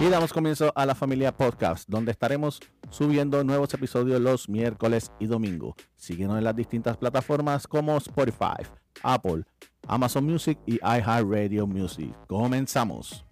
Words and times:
Y 0.00 0.08
damos 0.08 0.32
comienzo 0.32 0.72
a 0.74 0.86
la 0.86 0.94
familia 0.94 1.30
podcast, 1.30 1.86
donde 1.86 2.12
estaremos 2.12 2.58
subiendo 2.88 3.44
nuevos 3.44 3.74
episodios 3.74 4.18
los 4.18 4.48
miércoles 4.48 5.12
y 5.18 5.26
domingo. 5.26 5.76
Síguenos 5.94 6.38
en 6.38 6.44
las 6.44 6.56
distintas 6.56 6.96
plataformas 6.96 7.66
como 7.66 7.98
Spotify, 7.98 8.64
Apple, 9.02 9.44
Amazon 9.86 10.24
Music 10.24 10.58
y 10.64 10.76
iHeartRadio 10.76 11.66
Music. 11.66 12.14
Comenzamos. 12.26 13.26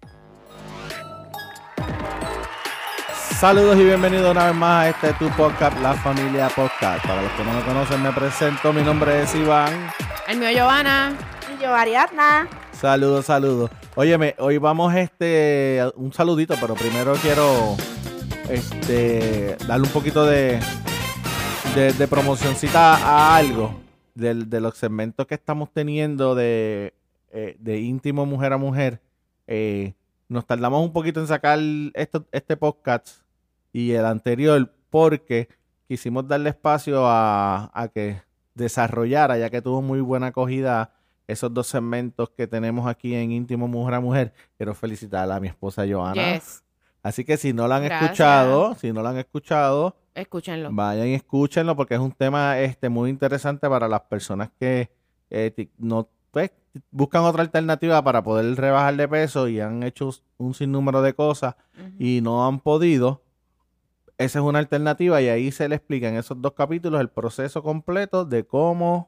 Saludos 3.39 3.75
y 3.77 3.85
bienvenidos 3.85 4.29
una 4.29 4.45
vez 4.45 4.55
más 4.55 4.85
a 4.85 4.89
este 4.89 5.13
tu 5.13 5.27
podcast, 5.35 5.75
La 5.79 5.95
Familia 5.95 6.49
Podcast. 6.49 7.03
Para 7.03 7.23
los 7.23 7.31
que 7.31 7.43
no 7.45 7.51
me 7.51 7.63
conocen, 7.63 8.03
me 8.03 8.11
presento. 8.11 8.71
Mi 8.73 8.83
nombre 8.83 9.23
es 9.23 9.33
Iván. 9.33 9.91
El 10.27 10.37
mío 10.37 10.51
Giovanna. 10.51 11.17
Y 11.51 11.63
yo, 11.63 11.73
Ariadna. 11.73 12.47
Saludos, 12.79 13.25
saludos. 13.25 13.69
Óyeme, 13.95 14.35
hoy 14.39 14.57
vamos 14.57 14.93
este 14.95 15.81
un 15.95 16.13
saludito, 16.13 16.55
pero 16.61 16.75
primero 16.75 17.13
quiero 17.21 17.75
este 18.49 19.57
darle 19.67 19.85
un 19.87 19.93
poquito 19.93 20.25
de, 20.25 20.59
de, 21.75 21.91
de 21.93 22.07
promocioncita 22.07 22.95
a 22.95 23.35
algo 23.35 23.81
del- 24.15 24.49
de, 24.49 24.61
los 24.61 24.77
segmentos 24.77 25.27
que 25.27 25.35
estamos 25.35 25.71
teniendo 25.73 26.35
de, 26.35 26.93
eh, 27.31 27.57
de 27.59 27.79
íntimo 27.79 28.25
mujer 28.25 28.53
a 28.53 28.57
mujer. 28.57 29.01
Eh, 29.47 29.93
nos 30.29 30.45
tardamos 30.45 30.81
un 30.81 30.93
poquito 30.93 31.19
en 31.19 31.27
sacar 31.27 31.59
esto, 31.95 32.25
este 32.31 32.55
podcast 32.55 33.23
y 33.73 33.91
el 33.91 34.05
anterior 34.05 34.71
porque 34.89 35.49
quisimos 35.87 36.27
darle 36.27 36.49
espacio 36.51 37.05
a, 37.05 37.71
a 37.73 37.87
que 37.89 38.21
desarrollara, 38.55 39.37
ya 39.37 39.49
que 39.49 39.61
tuvo 39.61 39.81
muy 39.81 39.99
buena 40.01 40.27
acogida 40.27 40.93
esos 41.31 41.53
dos 41.53 41.67
segmentos 41.67 42.29
que 42.29 42.47
tenemos 42.47 42.87
aquí 42.87 43.13
en 43.13 43.31
Íntimo 43.31 43.67
Mujer 43.67 43.93
a 43.95 43.99
Mujer. 43.99 44.33
Quiero 44.57 44.73
felicitar 44.73 45.31
a 45.31 45.39
mi 45.39 45.47
esposa 45.47 45.85
Joana. 45.89 46.33
Yes. 46.33 46.63
Así 47.03 47.23
que 47.23 47.37
si 47.37 47.53
no 47.53 47.67
la 47.67 47.77
han 47.77 47.83
Gracias. 47.85 48.03
escuchado, 48.11 48.75
si 48.75 48.91
no 48.91 49.01
la 49.01 49.11
han 49.11 49.17
escuchado, 49.17 49.95
Escúchenlo. 50.15 50.69
vayan 50.73 51.07
y 51.07 51.13
escúchenlo 51.13 51.75
porque 51.75 51.93
es 51.93 51.99
un 52.01 52.11
tema 52.11 52.59
este 52.59 52.89
muy 52.89 53.09
interesante 53.09 53.69
para 53.69 53.87
las 53.87 54.01
personas 54.01 54.49
que 54.59 54.89
eh, 55.29 55.69
no 55.77 56.09
pues, 56.31 56.51
buscan 56.91 57.23
otra 57.23 57.41
alternativa 57.41 58.03
para 58.03 58.21
poder 58.23 58.53
rebajar 58.55 58.95
de 58.97 59.07
peso 59.07 59.47
y 59.47 59.59
han 59.61 59.83
hecho 59.83 60.09
un 60.37 60.53
sinnúmero 60.53 61.01
de 61.01 61.13
cosas 61.13 61.55
y 61.97 62.19
no 62.21 62.45
han 62.45 62.59
podido. 62.59 63.21
Esa 64.17 64.39
es 64.39 64.45
una 64.45 64.59
alternativa 64.59 65.21
y 65.21 65.29
ahí 65.29 65.51
se 65.51 65.69
le 65.69 65.75
explica 65.75 66.09
en 66.09 66.15
esos 66.17 66.41
dos 66.41 66.51
capítulos 66.53 66.99
el 66.99 67.09
proceso 67.09 67.63
completo 67.63 68.25
de 68.25 68.45
cómo 68.45 69.07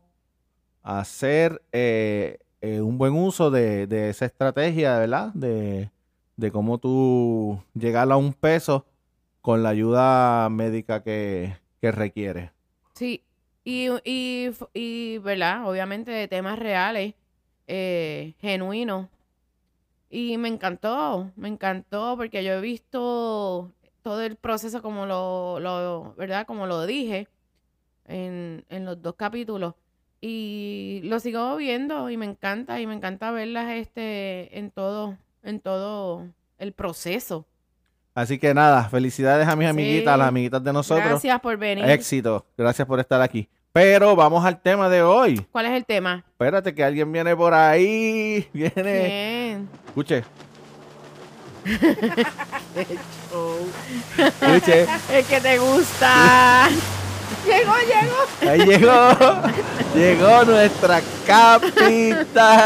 hacer 0.84 1.62
eh, 1.72 2.40
eh, 2.62 2.82
un 2.82 2.98
buen 2.98 3.14
uso 3.14 3.52
de, 3.52 3.88
de 3.88 4.10
esa 4.10 4.26
estrategia, 4.26 5.00
¿verdad? 5.00 5.34
De, 5.34 5.90
de 6.36 6.52
cómo 6.52 6.78
tú 6.78 7.60
llegar 7.74 8.12
a 8.12 8.18
un 8.18 8.34
peso 8.34 8.86
con 9.42 9.64
la 9.64 9.70
ayuda 9.70 10.50
médica 10.50 11.04
que, 11.04 11.56
que 11.80 11.92
requiere. 11.92 12.52
Sí. 12.94 13.24
Y, 13.64 13.90
y, 14.74 15.18
¿verdad? 15.20 15.68
Obviamente 15.70 16.12
de 16.12 16.28
temas 16.28 16.58
reales, 16.58 17.14
eh, 17.68 18.34
genuinos. 18.40 19.08
Y 20.10 20.38
me 20.38 20.50
encantó, 20.50 21.32
me 21.36 21.48
encantó 21.48 22.18
porque 22.18 22.44
yo 22.44 22.54
he 22.54 22.62
visto 22.62 23.72
todo 24.02 24.22
el 24.22 24.36
proceso 24.36 24.82
como 24.82 25.06
lo, 25.06 25.60
lo 25.60 26.16
¿verdad? 26.18 26.46
Como 26.46 26.66
lo 26.66 26.86
dije 26.86 27.28
en, 28.08 28.66
en 28.70 28.86
los 28.86 29.02
dos 29.02 29.16
capítulos. 29.16 29.76
Y 30.24 31.02
lo 31.06 31.20
sigo 31.20 31.56
viendo 31.58 32.10
y 32.12 32.18
me 32.18 32.26
encanta, 32.26 32.80
y 32.80 32.86
me 32.88 32.94
encanta 32.94 33.32
verlas 33.32 33.72
este 33.72 34.58
en 34.60 34.70
todo, 34.70 35.18
en 35.44 35.60
todo 35.60 36.28
el 36.60 36.74
proceso. 36.74 37.46
Así 38.14 38.38
que 38.38 38.54
nada, 38.54 38.88
felicidades 38.90 39.48
a 39.48 39.56
mis 39.56 39.66
Sí. 39.66 39.70
amiguitas, 39.72 40.14
a 40.14 40.18
las 40.18 40.28
amiguitas 40.28 40.64
de 40.64 40.74
nosotros. 40.74 41.08
Gracias 41.10 41.40
por 41.40 41.58
venir. 41.58 41.86
Éxito, 41.90 42.46
gracias 42.58 42.88
por 42.88 43.00
estar 43.00 43.22
aquí. 43.22 43.50
Pero 43.74 44.16
vamos 44.18 44.44
al 44.46 44.62
tema 44.62 44.90
de 44.90 45.02
hoy. 45.02 45.40
¿Cuál 45.52 45.66
es 45.68 45.72
el 45.72 45.86
tema? 45.86 46.24
Espérate 46.28 46.76
que 46.76 46.84
alguien 46.84 47.10
viene 47.12 47.36
por 47.36 47.54
ahí. 47.54 48.46
Viene. 48.54 49.08
Bien. 49.08 49.70
Escuche, 49.88 50.24
escuche. 54.18 54.88
El 55.14 55.26
que 55.26 55.40
te 55.42 55.58
gusta. 55.58 56.68
Llegó, 57.46 57.74
llegó. 57.80 58.26
Ahí 58.52 58.60
llegó. 58.66 59.18
Llegó 59.94 60.44
nuestra 60.46 61.02
capitana. 61.28 62.62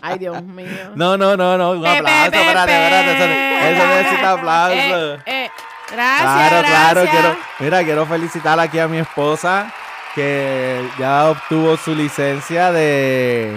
Ay, 0.00 0.18
Dios 0.18 0.42
mío. 0.42 0.92
No, 0.94 1.16
no, 1.16 1.36
no, 1.36 1.58
no. 1.58 1.72
Un 1.72 1.86
aplauso. 1.86 2.24
Espérate, 2.24 2.46
espérate. 2.46 3.70
Eso, 3.70 3.82
eso 3.82 3.86
necesita 3.86 4.32
aplauso. 4.32 5.14
Eh, 5.14 5.20
eh, 5.26 5.50
gracias, 5.90 6.50
Claro, 6.50 6.68
claro, 6.68 7.04
quiero, 7.10 7.36
mira, 7.58 7.84
quiero 7.84 8.06
felicitar 8.06 8.60
aquí 8.60 8.78
a 8.78 8.88
mi 8.88 8.98
esposa 8.98 9.72
que 10.14 10.88
ya 10.98 11.30
obtuvo 11.30 11.76
su 11.76 11.94
licencia 11.94 12.72
de, 12.72 13.52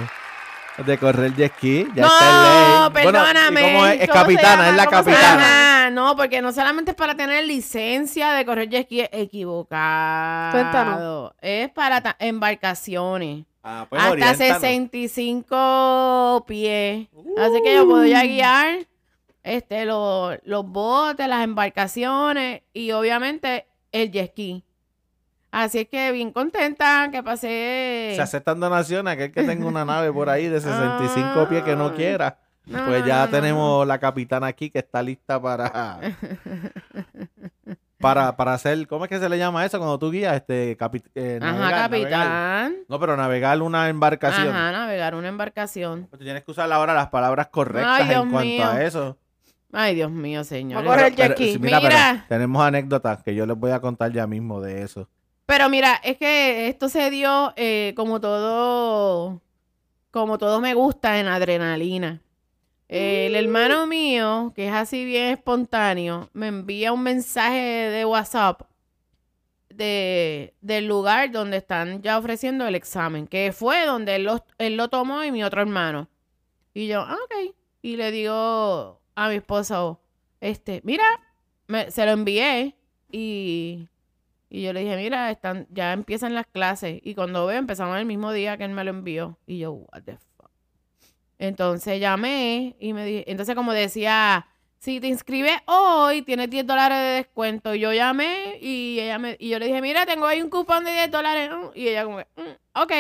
de 0.78 0.98
correr 0.98 1.36
jet 1.36 1.54
ski. 1.56 1.88
Ya 1.96 2.06
está 2.06 2.30
en 2.30 2.42
ley. 2.44 2.74
No, 2.74 2.90
Bueno, 2.92 3.10
¿y 3.10 3.14
perdóname. 3.14 3.62
cómo 3.62 3.86
es? 3.86 4.02
Es 4.02 4.08
¿cómo 4.10 4.20
se 4.20 4.22
capitana, 4.36 4.70
es 4.70 4.76
la 4.76 4.86
¿Cómo 4.86 4.98
se 5.04 5.12
capitana. 5.12 5.44
llama? 5.44 5.90
No, 5.92 6.16
porque 6.16 6.42
no 6.42 6.52
solamente 6.54 6.92
es 6.92 6.98
para 6.98 7.16
tener 7.16 7.46
licencia 7.46 8.32
de 8.34 8.46
correr 8.46 8.70
jet 8.70 8.86
ski, 8.86 9.02
equivocado. 9.12 10.52
Cuéntanos. 10.52 11.32
Es 11.42 11.70
para 11.72 12.16
embarcaciones. 12.20 13.46
Ah, 13.64 13.86
pues 13.90 14.02
hasta 14.02 14.12
oriéntanos. 14.14 14.38
65 14.62 16.46
pies. 16.48 17.08
Así 17.38 17.62
que 17.64 17.76
yo 17.76 17.86
puedo 17.88 18.04
Uh. 18.04 18.08
ya 18.08 18.24
guiar 18.24 18.88
este, 19.44 19.86
lo- 19.86 20.36
los 20.44 20.66
botes, 20.66 21.28
las 21.28 21.44
embarcaciones 21.44 22.62
y 22.74 22.92
obviamente 22.92 23.66
el 23.92 24.12
jet 24.12 24.32
ski. 24.32 24.64
Así 25.52 25.80
es 25.80 25.88
que 25.90 26.12
bien 26.14 26.32
contenta 26.32 27.10
que 27.12 27.22
pasé. 27.24 28.14
Se 28.16 28.22
aceptan 28.22 28.60
donaciones, 28.60 29.14
aquel 29.14 29.32
que 29.32 29.44
tenga 29.44 29.66
una 29.68 29.84
nave 29.86 30.12
por 30.14 30.30
ahí 30.30 30.48
de 30.48 30.62
65 30.62 31.48
pies 31.50 31.64
que 31.64 31.76
no 31.76 31.88
Ah. 31.88 31.94
quiera. 31.94 32.38
No, 32.66 32.86
Pues 32.86 33.02
no, 33.02 33.08
ya 33.08 33.20
no, 33.22 33.26
no, 33.26 33.32
tenemos 33.32 33.88
la 33.88 33.98
capitana 34.00 34.48
aquí 34.48 34.70
que 34.70 34.80
está 34.80 35.02
lista 35.04 35.42
para, 35.42 36.00
para, 38.00 38.36
para 38.36 38.54
hacer, 38.54 38.88
¿cómo 38.88 39.06
es 39.06 39.10
que 39.10 39.20
se 39.20 39.28
le 39.30 39.38
llama 39.38 39.66
eso 39.66 39.78
cuando 39.78 40.00
tú 40.00 40.12
guías? 40.12 40.36
Este, 40.36 40.78
capi- 40.78 41.04
eh, 41.16 41.40
Ajá, 41.42 41.52
navegar, 41.54 41.82
navegar. 41.92 42.12
capitán. 42.12 42.76
No, 42.88 43.00
pero 43.00 43.18
navegar 43.18 43.62
una 43.62 43.90
embarcación. 43.90 44.50
Ajá, 44.50 44.72
navegar 44.72 45.16
una 45.16 45.28
embarcación. 45.28 46.08
Pues 46.10 46.20
tú 46.20 46.24
tienes 46.26 46.44
que 46.44 46.52
usar 46.52 46.72
ahora 46.72 46.94
las 46.94 47.10
palabras 47.10 47.48
correctas 47.50 48.02
Ay, 48.02 48.12
en 48.16 48.30
cuanto 48.30 48.40
mío. 48.48 48.68
a 48.68 48.84
eso. 48.84 49.18
Ay, 49.74 49.96
Dios 49.96 50.12
mío, 50.12 50.44
señor. 50.44 50.84
Vamos 50.84 50.94
a 50.94 50.98
correr 50.98 51.14
Pero- 51.16 51.28
jet 51.30 51.38
ski. 51.38 51.54
sí, 51.54 51.60
mira, 51.60 51.80
pero 51.80 51.94
Mira. 51.96 52.26
tenemos 52.28 52.64
anécdotas 52.64 53.24
que 53.24 53.36
yo 53.36 53.46
les 53.46 53.58
voy 53.58 53.72
a 53.72 53.80
contar 53.80 54.12
ya 54.12 54.28
mismo 54.28 54.62
de 54.62 54.84
eso. 54.84 55.10
Pero 55.52 55.68
mira, 55.68 56.00
es 56.02 56.18
que 56.18 56.70
esto 56.70 56.88
se 56.88 57.10
dio 57.10 57.52
eh, 57.58 57.92
como 57.98 58.22
todo, 58.22 59.42
como 60.10 60.38
todo 60.38 60.62
me 60.62 60.74
gusta 60.74 61.20
en 61.20 61.28
adrenalina. 61.28 62.22
Eh, 62.88 63.26
el 63.26 63.36
hermano 63.36 63.86
mío, 63.86 64.54
que 64.56 64.70
es 64.70 64.74
así 64.74 65.04
bien 65.04 65.34
espontáneo, 65.34 66.30
me 66.32 66.48
envía 66.48 66.94
un 66.94 67.04
mensaje 67.04 67.60
de 67.60 68.06
WhatsApp 68.06 68.62
de, 69.68 70.54
del 70.62 70.88
lugar 70.88 71.32
donde 71.32 71.58
están 71.58 72.02
ya 72.02 72.18
ofreciendo 72.18 72.66
el 72.66 72.76
examen, 72.76 73.28
que 73.28 73.52
fue 73.52 73.86
donde 73.86 74.16
él 74.16 74.24
lo, 74.24 74.46
él 74.58 74.78
lo 74.78 74.88
tomó 74.88 75.22
y 75.26 75.34
mi 75.34 75.44
otro 75.44 75.60
hermano. 75.60 76.08
Y 76.74 76.88
yo, 76.88 77.02
ah, 77.02 77.18
ok. 77.26 77.54
Y 77.82 77.98
le 77.98 78.12
digo 78.12 79.02
a 79.16 79.28
mi 79.28 79.36
esposo, 79.36 80.00
este, 80.40 80.80
mira, 80.86 81.04
se 81.90 82.06
lo 82.06 82.12
envié 82.14 82.78
y, 83.12 83.90
y 84.54 84.64
yo 84.64 84.74
le 84.74 84.82
dije, 84.82 84.98
mira, 84.98 85.32
están, 85.32 85.66
ya 85.72 85.94
empiezan 85.94 86.36
las 86.36 86.46
clases. 86.46 87.00
Y 87.04 87.16
cuando 87.16 87.46
veo, 87.46 87.58
empezaron 87.58 87.98
el 87.98 88.06
mismo 88.06 88.32
día 88.34 88.58
que 88.58 88.66
él 88.66 88.72
me 88.72 88.84
lo 88.84 88.90
envió. 88.92 89.38
Y 89.48 89.60
yo, 89.60 89.72
what 89.72 90.04
the 90.04 90.18
fuck. 90.38 90.52
Entonces 91.40 92.00
llamé 92.00 92.76
y 92.80 92.94
me 92.94 93.06
dije, 93.06 93.32
entonces 93.32 93.56
como 93.56 93.72
decía, 93.74 94.46
si 94.78 95.00
te 95.00 95.08
inscribes 95.08 95.54
hoy, 95.66 96.22
tienes 96.22 96.50
10 96.50 96.68
dólares 96.68 96.98
de 96.98 97.04
descuento. 97.16 97.74
Y 97.74 97.80
yo 97.80 97.94
llamé 97.94 98.58
y 98.62 99.00
ella 99.00 99.18
me, 99.18 99.38
y 99.40 99.50
yo 99.50 99.58
le 99.58 99.68
dije, 99.68 99.82
mira, 99.82 100.06
tengo 100.06 100.26
ahí 100.26 100.42
un 100.42 100.50
cupón 100.50 100.84
de 100.84 100.92
10 100.92 101.12
dólares. 101.12 101.50
Y 101.74 101.88
ella 101.88 102.04
como, 102.04 102.18
que, 102.18 102.28
"Mm, 102.36 102.80
ok. 102.82 102.92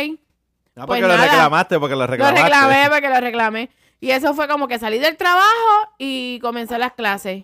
No, 0.73 0.87
Pues 0.87 1.01
porque 1.01 1.15
lo 1.15 1.21
reclamaste, 1.21 1.79
porque 1.79 1.95
lo 1.95 2.01
Lo 2.01 2.07
reclamaste. 2.07 2.41
reclamé 2.43 2.89
porque 2.89 3.09
lo 3.09 3.19
reclamé. 3.19 3.69
Y 3.99 4.11
eso 4.11 4.33
fue 4.33 4.47
como 4.47 4.67
que 4.67 4.79
salí 4.79 4.97
del 4.99 5.17
trabajo 5.17 5.93
y 5.99 6.39
comencé 6.41 6.77
las 6.79 6.93
clases. 6.93 7.43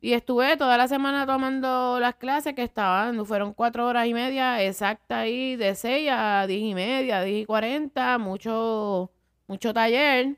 Y 0.00 0.12
estuve 0.12 0.56
toda 0.56 0.76
la 0.76 0.86
semana 0.86 1.26
tomando 1.26 1.98
las 1.98 2.14
clases 2.14 2.54
que 2.54 2.62
estaban, 2.62 3.26
fueron 3.26 3.52
cuatro 3.52 3.84
horas 3.86 4.06
y 4.06 4.14
media 4.14 4.62
exacta 4.62 5.20
ahí, 5.20 5.56
de 5.56 5.74
seis 5.74 6.08
a 6.12 6.46
diez 6.46 6.62
y 6.62 6.74
media, 6.74 7.22
diez 7.22 7.42
y 7.42 7.46
cuarenta, 7.46 8.16
mucho, 8.18 9.10
mucho 9.48 9.74
taller. 9.74 10.36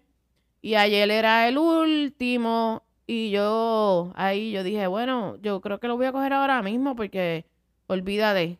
Y 0.63 0.75
ayer 0.77 1.11
era 1.11 1.47
el 1.49 1.59
último 1.59 2.83
y 3.07 3.31
yo 3.31 4.13
ahí 4.17 4.53
yo 4.53 4.63
dije, 4.63 4.87
bueno, 4.87 5.37
yo 5.43 5.61
creo 5.61 5.79
que 5.79 5.89
lo 5.89 5.97
voy 5.97 6.07
a 6.07 6.13
coger 6.13 6.33
ahora 6.33 6.63
mismo 6.63 6.97
porque 6.97 7.45
olvídate, 7.87 8.59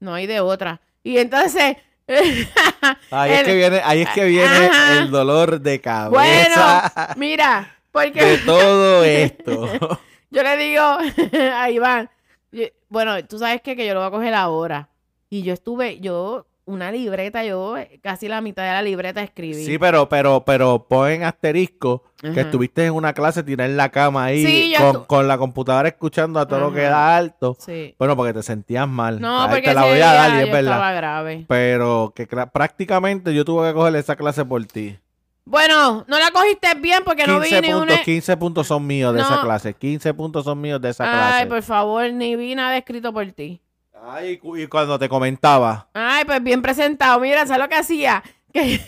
no 0.00 0.12
hay 0.14 0.26
de 0.26 0.40
otra. 0.40 0.80
Y 1.02 1.18
entonces... 1.18 1.76
Ahí 3.10 3.32
es 3.32 3.42
que 3.42 3.56
viene, 3.56 3.80
ahí 3.82 4.02
es 4.02 4.08
que 4.10 4.24
viene 4.26 4.66
Ajá. 4.66 4.98
el 5.02 5.10
dolor 5.10 5.60
de 5.60 5.78
Bueno, 6.08 6.54
cabeza. 6.54 7.14
mira, 7.16 7.76
Porque 7.90 8.24
de 8.24 8.38
todo 8.38 9.02
esto. 9.02 9.98
yo 10.30 10.42
le 10.42 10.56
digo 10.56 10.82
a 11.54 11.70
Iván, 11.70 12.10
yo- 12.52 12.66
bueno, 12.88 13.24
tú 13.26 13.38
sabes 13.38 13.60
qué? 13.62 13.76
que 13.76 13.86
yo 13.86 13.94
lo 13.94 14.00
voy 14.00 14.08
a 14.08 14.12
coger 14.12 14.34
ahora. 14.34 14.88
Y 15.28 15.42
yo 15.42 15.52
estuve, 15.52 15.98
yo, 15.98 16.46
una 16.66 16.90
libreta, 16.92 17.44
yo 17.44 17.74
casi 18.02 18.28
la 18.28 18.40
mitad 18.40 18.62
de 18.64 18.70
la 18.70 18.82
libreta 18.82 19.22
escribí. 19.22 19.64
Sí, 19.64 19.78
pero, 19.78 20.08
pero, 20.08 20.44
pero 20.44 20.86
pon 20.88 21.10
en 21.10 21.24
asterisco 21.24 22.04
que 22.20 22.40
estuviste 22.40 22.86
en 22.86 22.92
una 22.94 23.12
clase 23.12 23.42
tirada 23.42 23.68
en 23.70 23.76
la 23.76 23.90
cama 23.90 24.24
ahí 24.24 24.44
Sí, 24.44 24.74
con, 24.78 25.04
con 25.04 25.28
la 25.28 25.36
computadora 25.38 25.88
escuchando 25.88 26.40
a 26.40 26.46
todo 26.48 26.58
lo 26.60 26.72
que 26.72 26.82
da 26.82 27.16
alto. 27.16 27.56
Sí. 27.60 27.94
Bueno, 27.98 28.16
porque 28.16 28.32
te 28.32 28.42
sentías 28.42 28.88
mal. 28.88 29.20
No, 29.20 29.42
Ahí 29.42 29.48
porque 29.50 29.68
te 29.68 29.74
la 29.74 29.84
voy 29.84 30.00
a 30.00 30.12
dar 30.12 30.30
y 30.30 30.34
es 30.42 30.46
yo 30.46 30.52
verdad. 30.52 30.72
estaba 30.72 30.92
grave. 30.92 31.44
Pero 31.48 32.12
que 32.16 32.26
prácticamente 32.26 33.34
yo 33.34 33.44
tuve 33.44 33.68
que 33.68 33.74
coger 33.74 33.94
esa 33.96 34.16
clase 34.16 34.44
por 34.44 34.64
ti. 34.64 34.96
Bueno, 35.48 36.04
no 36.08 36.18
la 36.18 36.32
cogiste 36.32 36.74
bien 36.74 37.02
porque 37.04 37.24
no 37.24 37.40
15 37.40 37.60
vi 37.60 37.66
ni 37.68 37.72
puntos, 37.72 37.94
una... 37.94 38.02
15 38.02 38.36
puntos 38.36 38.66
son 38.66 38.84
míos 38.86 39.14
de 39.14 39.20
esa 39.20 39.40
clase. 39.40 39.74
15 39.74 40.12
puntos 40.12 40.44
son 40.44 40.60
míos 40.60 40.80
de 40.80 40.90
esa 40.90 41.04
Ay, 41.04 41.10
clase. 41.44 41.46
por 41.46 41.62
favor, 41.62 42.12
ni 42.12 42.34
vi 42.34 42.56
nada 42.56 42.76
escrito 42.76 43.12
por 43.12 43.24
ti. 43.30 43.62
Ay, 44.08 44.30
y 44.32 44.38
cu- 44.38 44.56
y 44.56 44.66
cuando 44.66 44.98
te 44.98 45.08
comentaba. 45.08 45.88
Ay, 45.94 46.24
pues 46.24 46.42
bien 46.42 46.62
presentado. 46.62 47.20
Mira, 47.20 47.46
¿sabes 47.46 47.62
lo 47.62 47.68
que 47.68 47.76
hacía? 47.76 48.22
Que 48.52 48.80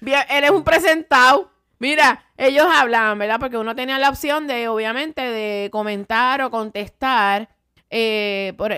bien- 0.00 0.24
él 0.30 0.44
es 0.44 0.50
un 0.50 0.64
presentado. 0.64 1.50
Mira, 1.78 2.24
ellos 2.36 2.66
hablaban, 2.68 3.18
¿verdad? 3.18 3.38
Porque 3.38 3.56
uno 3.56 3.74
tenía 3.76 3.98
la 3.98 4.08
opción 4.08 4.46
de, 4.48 4.66
obviamente, 4.68 5.20
de 5.22 5.70
comentar 5.70 6.42
o 6.42 6.50
contestar 6.50 7.48
eh, 7.90 8.52
por, 8.56 8.72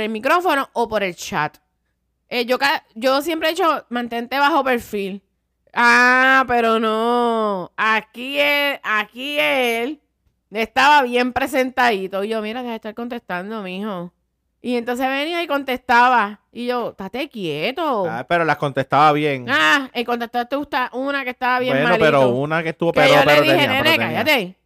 el 0.00 0.08
micrófono 0.10 0.70
o 0.74 0.88
por 0.88 1.02
el 1.02 1.16
chat. 1.16 1.56
Eh, 2.28 2.46
yo, 2.46 2.58
yo 2.94 3.20
siempre 3.22 3.48
he 3.48 3.52
dicho, 3.52 3.84
mantente 3.88 4.38
bajo 4.38 4.62
perfil. 4.62 5.22
Ah, 5.72 6.44
pero 6.48 6.78
no. 6.80 7.72
Aquí 7.76 8.38
él, 8.38 8.80
aquí 8.82 9.36
él 9.38 10.00
estaba 10.50 11.02
bien 11.02 11.32
presentadito. 11.32 12.24
Y 12.24 12.28
yo, 12.28 12.42
mira, 12.42 12.60
deja 12.60 12.70
de 12.70 12.76
estar 12.76 12.94
contestando, 12.94 13.62
mijo. 13.62 14.12
Y 14.62 14.76
entonces 14.76 15.06
venía 15.08 15.42
y 15.42 15.46
contestaba. 15.46 16.40
Y 16.52 16.66
yo, 16.66 16.90
estate 16.90 17.28
quieto. 17.30 18.04
Ah, 18.08 18.26
pero 18.28 18.44
las 18.44 18.56
contestaba 18.58 19.12
bien. 19.12 19.46
Ah, 19.48 19.88
el 19.94 20.04
contestar 20.04 20.48
te 20.48 20.56
gusta 20.56 20.90
una 20.92 21.24
que 21.24 21.30
estaba 21.30 21.60
bien 21.60 21.74
bueno, 21.74 21.88
malito. 21.90 22.04
pero 22.04 22.28
una 22.30 22.62
que 22.62 22.70
estuvo, 22.70 22.92
que 22.92 23.00
pero, 23.00 23.14
yo 23.14 23.20
pero 23.24 23.40
le 23.40 23.42
dije, 23.42 23.54
tenía, 23.56 23.68
pero 23.68 23.84
nene, 23.84 23.98
tenía". 23.98 24.24
cállate. 24.24 24.56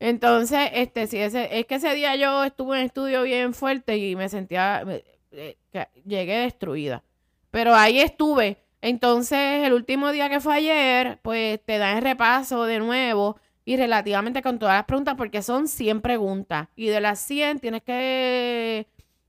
Entonces, 0.00 0.70
este, 0.74 1.06
sí, 1.06 1.18
ese, 1.18 1.58
es 1.58 1.66
que 1.66 1.76
ese 1.76 1.92
día 1.94 2.14
yo 2.16 2.44
estuve 2.44 2.78
en 2.80 2.86
estudio 2.86 3.22
bien 3.22 3.52
fuerte 3.52 3.96
y 3.98 4.14
me 4.16 4.28
sentía, 4.28 4.82
me- 4.86 5.02
eh, 5.32 5.58
que 5.72 5.88
llegué 6.06 6.38
destruida. 6.38 7.02
Pero 7.50 7.74
ahí 7.74 8.00
estuve. 8.00 8.58
Entonces, 8.80 9.66
el 9.66 9.72
último 9.72 10.12
día 10.12 10.28
que 10.28 10.40
fue 10.40 10.54
ayer, 10.54 11.18
pues 11.22 11.60
te 11.64 11.78
dan 11.78 11.96
el 11.96 12.02
repaso 12.02 12.64
de 12.64 12.78
nuevo 12.78 13.36
y 13.64 13.76
relativamente 13.76 14.40
con 14.40 14.58
todas 14.58 14.76
las 14.76 14.84
preguntas, 14.84 15.14
porque 15.16 15.42
son 15.42 15.68
100 15.68 16.00
preguntas. 16.00 16.68
Y 16.76 16.86
de 16.86 17.00
las 17.00 17.18
100 17.18 17.58
tienes 17.58 17.82
que, 17.82 18.86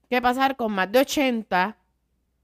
que 0.10 0.22
pasar 0.22 0.56
con 0.56 0.72
más 0.72 0.92
de 0.92 1.00
80, 1.00 1.76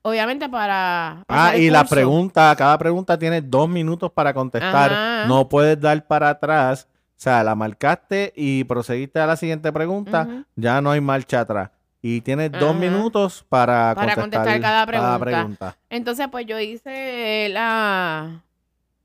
obviamente 0.02 0.50
para... 0.50 1.24
Ah, 1.28 1.56
y 1.56 1.69
la 1.69 1.86
pregunta, 1.86 2.54
cada 2.57 2.78
pregunta 2.78 3.18
tiene 3.18 3.42
dos 3.42 3.69
minutos 3.69 4.12
para 4.12 4.34
contestar. 4.34 4.92
Ajá. 4.92 5.25
No 5.28 5.48
puedes 5.48 5.80
dar 5.80 6.06
para 6.06 6.30
atrás. 6.30 6.88
O 6.92 7.13
sea, 7.16 7.44
la 7.44 7.56
marcaste 7.56 8.34
y 8.36 8.66
proseguiste 8.66 9.19
a 9.19 9.28
la 9.28 9.38
siguiente 9.38 9.72
pregunta. 9.72 10.44
Ya 10.56 10.81
no 10.81 10.92
hay 10.92 11.00
marcha 11.00 11.40
atrás. 11.40 11.69
Y 12.07 12.22
tienes 12.22 12.52
dos 12.52 12.75
minutos 12.75 13.44
para, 13.50 13.96
Para 13.96 14.13
contestar 14.13 14.62
cada 14.62 14.86
pregunta. 14.86 15.19
pregunta. 15.19 15.78
Entonces, 15.90 16.28
pues 16.30 16.46
yo 16.46 16.60
hice 16.60 17.50
la. 17.50 18.44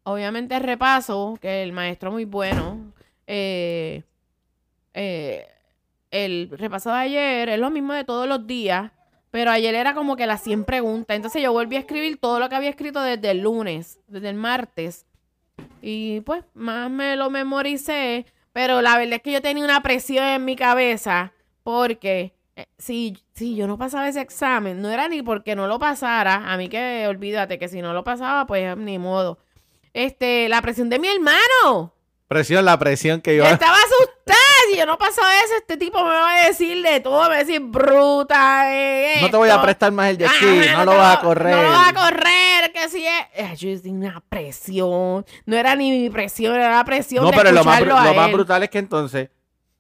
Obviamente, 0.03 0.55
el 0.55 0.63
repaso, 0.63 1.39
que 1.41 1.63
el 1.63 1.73
maestro 1.73 2.13
muy 2.13 2.27
bueno. 2.27 2.93
eh, 3.27 4.03
eh, 4.93 5.47
el 6.11 6.51
repaso 6.53 6.91
de 6.91 6.97
ayer 6.97 7.49
es 7.49 7.59
lo 7.59 7.71
mismo 7.71 7.95
de 7.95 8.05
todos 8.05 8.29
los 8.29 8.47
días, 8.47 8.93
pero 9.31 9.51
ayer 9.51 9.75
era 9.75 9.95
como 9.95 10.15
que 10.15 10.27
las 10.27 10.43
100 10.43 10.65
preguntas. 10.65 11.17
Entonces, 11.17 11.43
yo 11.43 11.55
volví 11.55 11.77
a 11.77 11.81
escribir 11.81 12.21
todo 12.21 12.39
lo 12.39 12.51
que 12.51 12.57
había 12.57 12.69
escrito 12.69 13.01
desde 13.01 13.31
el 13.31 13.41
lunes, 13.41 13.99
desde 14.09 14.29
el 14.29 14.35
martes. 14.37 15.07
Y 15.81 16.21
pues, 16.21 16.45
más 16.53 16.91
me 16.91 17.17
lo 17.17 17.31
memoricé. 17.31 18.27
Pero 18.53 18.83
la 18.83 18.99
verdad 18.99 19.15
es 19.15 19.23
que 19.23 19.33
yo 19.33 19.41
tenía 19.41 19.65
una 19.65 19.83
presión 19.83 20.27
en 20.27 20.45
mi 20.45 20.55
cabeza 20.55 21.33
porque 21.63 22.35
si, 22.79 23.17
si 23.35 23.55
yo 23.57 23.67
no 23.67 23.79
pasaba 23.79 24.09
ese 24.09 24.21
examen, 24.21 24.81
no 24.83 24.91
era 24.91 25.09
ni 25.09 25.23
porque 25.23 25.55
no 25.57 25.67
lo 25.67 25.79
pasara, 25.79 26.53
a 26.53 26.57
mí 26.57 26.69
que 26.69 27.07
olvídate 27.09 27.59
que 27.59 27.69
si 27.69 27.81
no 27.83 27.93
lo 27.93 28.05
pasaba, 28.05 28.47
pues 28.47 28.77
ni 28.77 28.99
modo. 28.99 29.39
Este, 29.93 30.49
la 30.49 30.63
presión 30.63 30.89
de 30.89 30.99
mi 30.99 31.09
hermano. 31.09 31.95
Presión, 32.29 32.65
la 32.65 32.79
presión 32.79 33.21
que 33.21 33.37
yo... 33.37 33.45
Estaba 33.45 33.75
asustada. 33.77 34.37
Si 34.71 34.77
yo 34.77 34.87
no 34.87 34.97
paso 34.99 35.21
eso, 35.45 35.57
este 35.59 35.77
tipo 35.77 35.99
me 36.05 36.11
va 36.11 36.43
a 36.43 36.47
decir 36.47 36.81
de 36.81 37.01
todo. 37.01 37.23
Me 37.25 37.29
va 37.31 37.35
a 37.35 37.39
decir 37.39 37.61
bruta. 37.61 38.73
eh, 38.73 39.19
No 39.21 39.31
te 39.31 39.37
voy 39.37 39.49
a 39.49 39.55
esto". 39.55 39.63
prestar 39.65 39.91
más 39.91 40.11
el 40.11 40.25
Ajá, 40.25 40.35
ski, 40.37 40.47
no 40.77 40.85
lo 40.85 40.97
vas 40.97 41.17
a 41.17 41.21
correr. 41.21 41.57
No 41.57 41.63
lo 41.65 41.71
vas 41.71 41.89
a 41.89 41.93
correr, 41.93 42.73
que 42.73 42.89
si 42.89 43.05
es. 43.05 43.25
Eh, 43.35 43.57
Yo 43.57 43.83
tenía 43.83 44.11
una 44.11 44.21
presión. 44.21 45.27
No 45.45 45.57
era 45.57 45.75
ni 45.75 45.91
mi 45.91 46.09
presión, 46.11 46.55
era 46.55 46.71
la 46.77 46.85
presión 46.85 47.25
No, 47.25 47.31
de 47.33 47.37
pero 47.37 47.51
lo 47.51 47.65
más, 47.65 47.81
lo 47.83 48.15
más 48.15 48.31
brutal 48.31 48.63
es 48.63 48.71
que 48.71 48.79
entonces, 48.79 49.31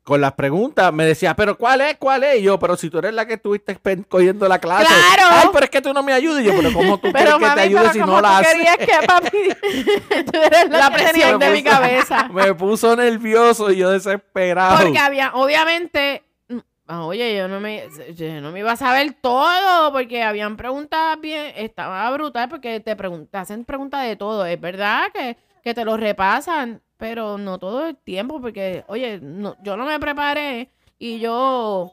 con 0.02 0.20
las 0.20 0.32
preguntas, 0.32 0.93
me 0.93 1.05
decía, 1.05 1.37
pero 1.37 1.56
¿cuál 1.56 1.82
es? 1.82 1.97
¿Cuál 1.99 2.25
es? 2.25 2.41
Y 2.41 2.43
yo, 2.43 2.58
pero 2.58 2.76
si 2.76 2.88
tú 2.91 2.99
eres 2.99 3.12
la 3.14 3.26
que 3.26 3.35
estuviste 3.35 3.79
cogiendo 4.08 4.49
la 4.49 4.58
clase. 4.58 4.87
¡Claro! 4.87 5.29
Ay, 5.31 5.49
pero 5.52 5.64
es 5.64 5.70
que 5.70 5.81
tú 5.82 5.93
no 5.93 6.02
me 6.02 6.12
ayudas. 6.12 6.43
Y 6.43 6.47
yo, 6.47 6.52
pero 6.56 6.73
¿cómo 6.73 6.99
tú 6.99 7.08
Pero 7.12 7.12
quieres 7.12 7.35
que 7.38 7.41
mami, 7.47 7.55
te 7.55 7.61
ayude 7.61 7.81
pero 7.82 7.93
si 7.93 7.99
no 8.00 8.17
tú 8.17 8.23
la 8.23 8.38
haces? 8.38 8.52
querías 8.55 8.76
que 8.79 9.06
papi 9.06 9.31
tú 10.32 10.38
eres 10.43 10.69
la, 10.70 10.79
La 10.79 10.91
presión 10.91 11.38
de 11.38 11.50
mi 11.50 11.62
cabeza. 11.62 12.29
Me 12.32 12.55
puso 12.55 12.97
nervioso 12.97 13.70
y 13.70 13.76
yo 13.76 13.91
desesperado. 13.91 14.82
Porque 14.82 14.99
había, 14.99 15.32
obviamente, 15.35 16.25
mm, 16.49 16.58
ah, 16.88 17.05
oye, 17.05 17.37
yo 17.37 17.47
no 17.47 17.61
me, 17.61 17.85
yo 18.14 18.41
no 18.41 18.50
me 18.52 18.61
iba 18.61 18.73
a 18.73 18.76
saber 18.76 19.14
todo, 19.20 19.93
porque 19.93 20.23
habían 20.23 20.56
preguntas 20.56 21.20
bien, 21.20 21.52
estaba 21.56 22.11
brutal, 22.11 22.49
porque 22.49 22.81
te, 22.81 22.97
pregun- 22.97 23.29
te 23.31 23.37
hacen 23.38 23.64
preguntas 23.64 24.02
de 24.05 24.17
todo. 24.17 24.44
Es 24.47 24.61
verdad 24.61 25.11
que, 25.12 25.37
que 25.62 25.75
te 25.75 25.85
lo 25.85 25.97
repasan, 25.99 26.81
pero 27.00 27.37
no 27.38 27.58
todo 27.58 27.87
el 27.88 27.97
tiempo, 27.97 28.41
porque, 28.41 28.85
oye, 28.87 29.19
no, 29.20 29.56
yo 29.64 29.76
no 29.76 29.87
me 29.87 29.99
preparé 29.99 30.70
y 30.99 31.19
yo 31.19 31.91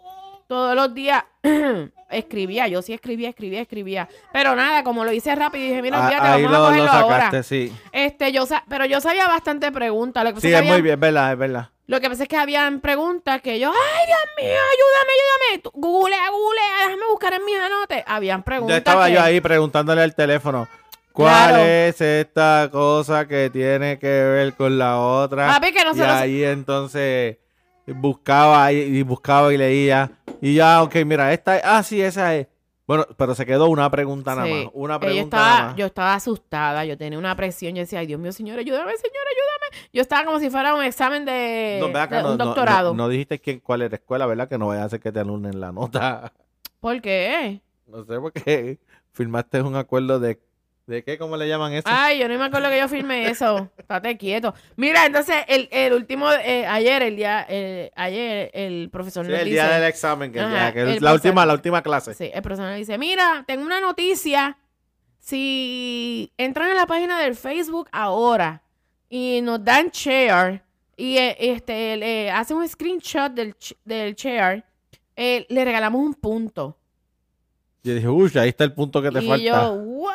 todos 0.47 0.75
los 0.75 0.93
días 0.93 1.23
escribía, 2.09 2.67
yo 2.67 2.81
sí 2.81 2.93
escribía, 2.93 3.29
escribía, 3.29 3.61
escribía. 3.61 4.07
Pero 4.31 4.55
nada, 4.55 4.83
como 4.83 5.03
lo 5.03 5.11
hice 5.11 5.33
rápido, 5.35 5.65
dije, 5.67 5.81
mira, 5.81 5.97
Ah, 5.97 6.05
olvídate, 6.07 6.27
ahí 6.27 6.43
vamos 6.43 6.57
a 6.57 6.59
lo, 6.59 6.63
lo 6.63 6.69
cogerlo 6.69 6.91
ahora. 6.91 7.15
sacaste, 7.17 7.43
sí. 7.43 7.73
Este, 7.91 8.31
yo 8.31 8.45
sa- 8.45 8.63
pero 8.69 8.85
yo 8.85 9.01
sabía 9.01 9.27
bastante 9.27 9.71
preguntas. 9.71 10.23
Lo 10.23 10.33
que 10.33 10.41
Sí, 10.41 10.53
es 10.53 10.61
que 10.61 10.67
muy 10.67 10.81
bien, 10.81 10.93
es 10.95 10.99
verdad, 10.99 11.33
es 11.33 11.37
verdad. 11.37 11.69
lo 11.87 11.99
que 11.99 12.09
pasa 12.09 12.23
es 12.23 12.29
que 12.29 12.37
habían 12.37 12.79
preguntas 12.79 13.41
que 13.41 13.59
yo, 13.59 13.69
ay, 13.71 14.05
Dios 14.07 14.19
mío, 14.37 14.55
ayúdame, 14.55 15.11
ayúdame. 15.13 15.61
Tú, 15.63 15.71
Googlea, 15.73 16.29
googlea, 16.29 16.85
déjame 16.85 17.07
buscar 17.11 17.33
en 17.33 17.45
mis 17.45 17.57
anotes. 17.59 18.03
Habían 18.07 18.43
preguntas. 18.43 18.73
Yo 18.73 18.77
estaba 18.77 19.07
que- 19.07 19.13
yo 19.13 19.21
ahí 19.21 19.41
preguntándole 19.41 20.01
al 20.01 20.15
teléfono, 20.15 20.67
¿cuál 21.17 21.49
Claro. 21.49 21.63
es 21.65 21.99
esta 22.01 22.69
cosa 22.71 23.27
que 23.27 23.49
tiene 23.49 23.97
que 23.99 24.07
ver 24.07 24.53
con 24.53 24.77
la 24.77 24.99
otra? 24.99 25.47
Papi, 25.47 25.71
que 25.73 25.81
y 25.81 25.83
nosotros. 25.83 26.07
ahí 26.11 26.43
entonces 26.43 27.37
buscaba 27.87 28.71
y, 28.71 28.77
y 28.77 29.01
buscaba 29.03 29.53
y 29.53 29.57
leía. 29.57 30.11
Y 30.41 30.55
ya, 30.55 30.83
ok, 30.83 30.95
mira, 31.05 31.33
esta, 31.33 31.59
ah, 31.63 31.81
sí, 31.83 32.01
esa 32.01 32.35
es. 32.35 32.47
Bueno, 32.85 33.05
pero 33.17 33.35
se 33.35 33.45
quedó 33.45 33.67
una 33.67 33.89
pregunta 33.91 34.33
nada 34.35 34.47
más. 34.47 34.67
Una 34.73 34.97
pregunta 34.97 35.17
yo, 35.19 35.23
estaba, 35.25 35.49
nada 35.57 35.65
más. 35.67 35.75
yo 35.75 35.85
estaba 35.87 36.13
asustada, 36.13 36.85
yo 36.85 36.97
tenía 36.97 37.19
una 37.19 37.35
presión, 37.35 37.75
yo 37.75 37.81
decía, 37.81 37.99
ay 37.99 38.07
Dios 38.07 38.19
mío, 38.19 38.31
señor, 38.31 38.59
ayúdame, 38.59 38.91
señor, 38.95 39.23
ayúdame. 39.27 39.87
Yo 39.91 40.01
estaba 40.01 40.23
como 40.23 40.39
si 40.39 40.49
fuera 40.49 40.73
un 40.73 40.83
examen 40.83 41.25
de, 41.25 41.79
No, 41.81 41.91
ve 41.91 41.99
acá, 41.99 42.17
de 42.17 42.23
no- 42.23 42.31
un 42.31 42.37
no- 42.37 42.43
no- 42.43 42.45
doctorado. 42.45 42.93
No, 42.93 43.09
dijiste 43.09 43.39
quién, 43.39 43.59
cuál 43.59 43.81
era 43.81 43.89
la 43.89 43.95
escuela, 43.97 44.25
¿verdad? 44.25 44.47
Que 44.47 44.57
no 44.57 44.67
vaya 44.67 44.83
a 44.83 44.85
hacer 44.85 45.01
que 45.01 45.11
te 45.11 45.19
anulen 45.19 45.59
la 45.59 45.71
nota. 45.73 46.31
¿Por 46.79 47.01
qué? 47.01 47.59
No 47.87 48.05
sé 48.05 48.19
por 48.21 48.31
qué 48.31 48.77
firmaste 49.11 49.61
un 49.61 49.75
acuerdo 49.75 50.19
de... 50.21 50.39
¿De 50.87 51.03
qué? 51.03 51.17
¿Cómo 51.17 51.35
le 51.35 51.49
llaman 51.49 51.73
eso? 51.73 51.83
Ay, 51.91 52.17
yo 52.19 52.29
no 52.29 52.37
me 52.39 52.45
acuerdo 52.45 52.69
que 52.69 52.79
yo 52.79 52.87
firmé 52.87 53.29
eso. 53.29 53.69
Estate 53.77 54.17
quieto. 54.17 54.53
Mira, 54.77 55.05
entonces, 55.05 55.35
el, 55.49 55.67
el 55.69 55.91
último, 55.91 56.31
eh, 56.31 56.65
ayer, 56.65 57.03
el 57.03 57.17
día, 57.17 57.45
eh, 57.49 57.91
ayer, 57.93 58.49
el 58.53 58.89
profesor 58.89 59.25
Sí, 59.25 59.31
nos 59.31 59.39
el 59.41 59.45
dice... 59.49 59.55
día 59.55 59.69
del 59.69 59.83
examen, 59.83 60.31
que, 60.31 60.39
Ajá, 60.39 60.67
ya, 60.67 60.73
que 60.73 60.81
el 60.93 61.03
la 61.03 61.13
última, 61.13 61.45
la 61.45 61.53
última 61.53 61.81
clase. 61.83 62.13
Sí, 62.13 62.31
el 62.33 62.41
profesor 62.41 62.69
nos 62.69 62.77
dice, 62.77 62.97
mira, 62.97 63.43
tengo 63.45 63.65
una 63.65 63.81
noticia. 63.81 64.57
Si 65.19 66.31
entran 66.37 66.71
a 66.71 66.73
la 66.73 66.85
página 66.87 67.19
del 67.19 67.35
Facebook 67.35 67.89
ahora 67.91 68.63
y 69.09 69.41
nos 69.41 69.61
dan 69.63 69.89
share 69.89 70.63
y 70.95 71.17
eh, 71.17 71.35
este 71.37 71.97
le 71.97 72.31
hace 72.31 72.53
un 72.53 72.65
screenshot 72.65 73.33
del, 73.33 73.53
del 73.83 74.15
share, 74.15 74.63
eh, 75.17 75.45
le 75.49 75.65
regalamos 75.65 75.99
un 75.99 76.13
punto. 76.13 76.77
Yo 77.83 77.93
dije, 77.93 78.07
uy, 78.07 78.31
ahí 78.35 78.49
está 78.49 78.63
el 78.63 78.73
punto 78.73 79.01
que 79.01 79.11
te 79.11 79.21
y 79.21 79.27
falta. 79.27 79.43
yo, 79.43 79.73
¿what? 79.73 80.13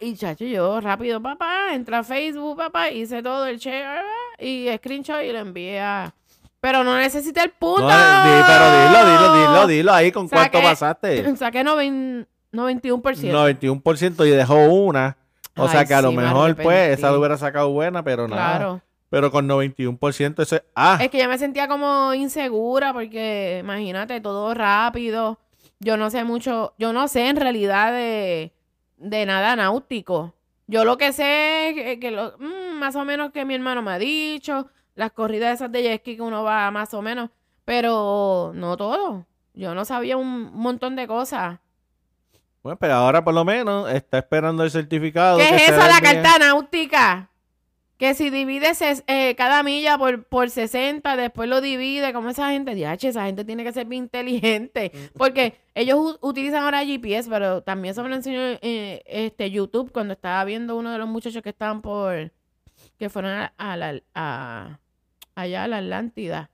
Y 0.00 0.14
chacho, 0.16 0.44
yo 0.44 0.80
rápido, 0.80 1.20
papá, 1.22 1.68
entra 1.74 1.98
a 2.00 2.04
Facebook, 2.04 2.56
papá, 2.56 2.90
hice 2.90 3.22
todo 3.22 3.46
el 3.46 3.58
share 3.58 4.02
y 4.38 4.68
screenshot 4.76 5.22
y 5.22 5.32
lo 5.32 5.38
envié 5.38 5.80
a... 5.80 6.12
Pero 6.60 6.82
no 6.82 6.96
necesita 6.96 7.44
el. 7.44 7.52
No, 7.60 7.76
di- 7.76 8.42
pero 8.46 8.64
dilo, 8.72 9.06
dilo, 9.06 9.34
dilo, 9.36 9.66
dilo 9.66 9.92
ahí 9.92 10.10
con 10.10 10.26
Saqué- 10.28 10.50
cuánto 10.50 10.62
pasaste. 10.62 11.36
Saqué 11.36 11.62
noven- 11.62 12.26
91%. 12.52 13.30
91% 13.30 14.26
y 14.26 14.30
dejó 14.30 14.56
una. 14.56 15.16
O 15.56 15.64
Ay, 15.64 15.70
sea 15.70 15.84
que 15.84 15.94
a 15.94 16.02
lo 16.02 16.12
me 16.12 16.22
mejor, 16.22 16.56
pues, 16.56 16.98
esa 16.98 17.10
lo 17.10 17.18
hubiera 17.18 17.36
sacado 17.38 17.70
buena, 17.70 18.02
pero 18.02 18.26
nada. 18.26 18.56
Claro. 18.58 18.80
Pero 19.10 19.30
con 19.30 19.48
91% 19.48 20.42
ese... 20.42 20.64
Ah, 20.74 20.98
Es 21.00 21.10
que 21.10 21.18
yo 21.18 21.28
me 21.28 21.38
sentía 21.38 21.68
como 21.68 22.12
insegura 22.14 22.92
porque, 22.92 23.58
imagínate, 23.62 24.20
todo 24.20 24.52
rápido. 24.52 25.38
Yo 25.78 25.96
no 25.96 26.10
sé 26.10 26.24
mucho, 26.24 26.74
yo 26.78 26.92
no 26.92 27.06
sé 27.06 27.28
en 27.28 27.36
realidad 27.36 27.92
de, 27.92 28.52
de 28.96 29.26
nada 29.26 29.56
náutico. 29.56 30.34
Yo 30.66 30.84
lo 30.84 30.96
que 30.98 31.12
sé 31.12 31.68
es 31.68 31.74
que, 31.74 32.00
que 32.00 32.10
lo- 32.10 32.36
mm, 32.38 32.78
más 32.78 32.96
o 32.96 33.04
menos 33.04 33.30
que 33.32 33.44
mi 33.44 33.54
hermano 33.54 33.82
me 33.82 33.92
ha 33.92 33.98
dicho, 33.98 34.68
las 34.94 35.12
corridas 35.12 35.54
esas 35.54 35.70
de 35.70 35.82
jet 35.82 36.00
ski 36.00 36.16
que 36.16 36.22
uno 36.22 36.42
va 36.42 36.70
más 36.70 36.92
o 36.94 37.02
menos, 37.02 37.30
pero 37.64 38.52
no 38.54 38.76
todo. 38.76 39.26
Yo 39.54 39.74
no 39.74 39.84
sabía 39.84 40.16
un 40.16 40.50
montón 40.52 40.96
de 40.96 41.06
cosas. 41.06 41.58
bueno, 42.62 42.76
pero 42.78 42.94
ahora 42.94 43.22
por 43.22 43.32
lo 43.32 43.44
menos 43.44 43.88
está 43.92 44.18
esperando 44.18 44.64
el 44.64 44.70
certificado. 44.72 45.38
¿Qué 45.38 45.46
que 45.48 45.56
es 45.56 45.68
eso, 45.70 45.80
la 45.86 46.00
carta 46.00 46.38
náutica? 46.40 47.30
Que 47.98 48.14
si 48.14 48.28
divides 48.28 48.82
es- 48.82 49.04
eh, 49.06 49.34
cada 49.36 49.62
milla 49.62 49.96
por, 49.96 50.24
por 50.24 50.50
60, 50.50 51.16
después 51.16 51.48
lo 51.48 51.62
divide, 51.62 52.12
como 52.12 52.28
esa 52.28 52.50
gente, 52.50 52.74
diache, 52.74 53.08
esa 53.08 53.24
gente 53.24 53.44
tiene 53.44 53.64
que 53.64 53.72
ser 53.72 53.86
bien 53.86 54.04
inteligente. 54.04 54.92
Porque 55.16 55.56
ellos 55.74 56.18
utilizan 56.20 56.62
ahora 56.64 56.84
GPS, 56.84 57.30
pero 57.30 57.62
también 57.62 57.92
eso 57.92 58.02
me 58.02 58.10
lo 58.10 58.16
enseñó 58.16 58.38
eh, 58.60 59.02
este 59.06 59.50
YouTube 59.50 59.92
cuando 59.92 60.12
estaba 60.12 60.44
viendo 60.44 60.76
uno 60.76 60.92
de 60.92 60.98
los 60.98 61.08
muchachos 61.08 61.42
que 61.42 61.48
estaban 61.48 61.80
por, 61.80 62.32
que 62.98 63.08
fueron 63.08 63.30
a, 63.32 63.52
a 63.56 63.76
la, 63.78 64.00
a- 64.14 64.78
allá 65.34 65.64
a 65.64 65.68
la 65.68 65.78
Atlántida. 65.78 66.50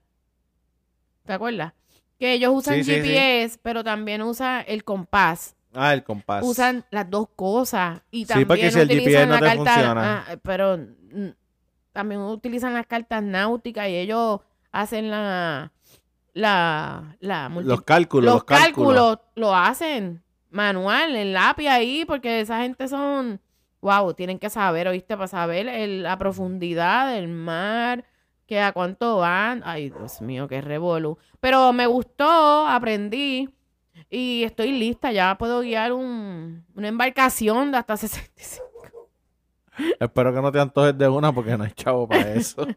¿Te 1.25 1.33
acuerdas? 1.33 1.73
Que 2.19 2.33
ellos 2.33 2.51
usan 2.53 2.75
Sí, 2.75 2.83
sí, 2.83 3.01
sí. 3.01 3.07
GPS, 3.09 3.59
pero 3.61 3.83
también 3.83 4.21
usan 4.21 4.63
el 4.67 4.83
compás 4.83 5.55
Ah, 5.73 5.93
el 5.93 6.03
compás. 6.03 6.43
usan 6.45 6.85
las 6.91 7.09
dos 7.09 7.27
cosas 7.35 8.01
y 8.11 8.21
Sí, 8.21 8.25
también 8.27 8.47
porque 8.47 8.71
si 8.71 8.79
el 8.79 8.85
utilizan 8.85 9.11
GPS 9.11 9.27
no 9.27 9.39
te 9.39 9.45
carta, 9.45 9.73
funciona. 9.73 10.25
ah, 10.29 10.35
pero 10.43 10.77
mm, 10.77 10.95
también 11.91 12.21
utilizan 12.21 12.73
las 12.73 12.87
cartas 12.87 13.21
náuticas 13.23 13.87
y 13.89 13.95
ellos 13.95 14.39
hacen 14.71 15.09
la 15.11 15.71
la 16.33 17.15
la 17.19 17.49
los 17.49 17.81
cálculos, 17.83 18.25
los 18.25 18.33
los, 18.35 18.43
cálculos. 18.43 18.93
cálculos 18.95 19.19
lo 19.35 19.55
hacen 19.55 20.23
manual 20.49 21.15
en 21.15 21.33
lápiz 21.33 21.67
ahí 21.67 22.05
porque 22.05 22.39
esa 22.41 22.61
gente 22.61 22.87
son 22.87 23.39
wow, 23.81 24.13
tienen 24.13 24.39
que 24.39 24.49
saber, 24.49 24.87
¿oíste? 24.87 25.15
Para 25.17 25.27
saber 25.27 25.67
el- 25.67 26.03
la 26.03 26.17
profundidad 26.17 27.13
del 27.13 27.27
mar, 27.27 28.05
que 28.47 28.61
a 28.61 28.71
cuánto 28.71 29.17
van. 29.17 29.61
Ay, 29.65 29.89
Dios 29.89 30.21
mío, 30.21 30.47
qué 30.47 30.61
revolú. 30.61 31.17
Pero 31.41 31.73
me 31.73 31.85
gustó, 31.85 32.65
aprendí 32.65 33.49
y 34.09 34.43
estoy 34.45 34.71
lista. 34.71 35.11
Ya 35.11 35.37
puedo 35.37 35.59
guiar 35.59 35.91
un- 35.91 36.65
una 36.75 36.87
embarcación 36.87 37.71
de 37.71 37.77
hasta 37.77 37.97
65. 37.97 38.63
Espero 39.99 40.33
que 40.33 40.41
no 40.41 40.51
te 40.51 40.59
antojes 40.59 40.97
de 40.97 41.07
una 41.07 41.31
porque 41.33 41.57
no 41.57 41.63
hay 41.63 41.71
chavo 41.71 42.07
para 42.07 42.33
eso. 42.35 42.67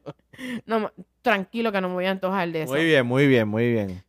No, 0.64 0.90
tranquilo 1.22 1.70
que 1.72 1.80
no 1.80 1.88
me 1.88 1.94
voy 1.94 2.06
a 2.06 2.10
antojar 2.12 2.48
de 2.50 2.62
eso. 2.62 2.72
muy 2.72 2.84
bien, 2.84 3.06
muy 3.06 3.26
bien, 3.26 3.48
muy 3.48 3.70
bien. 3.72 4.02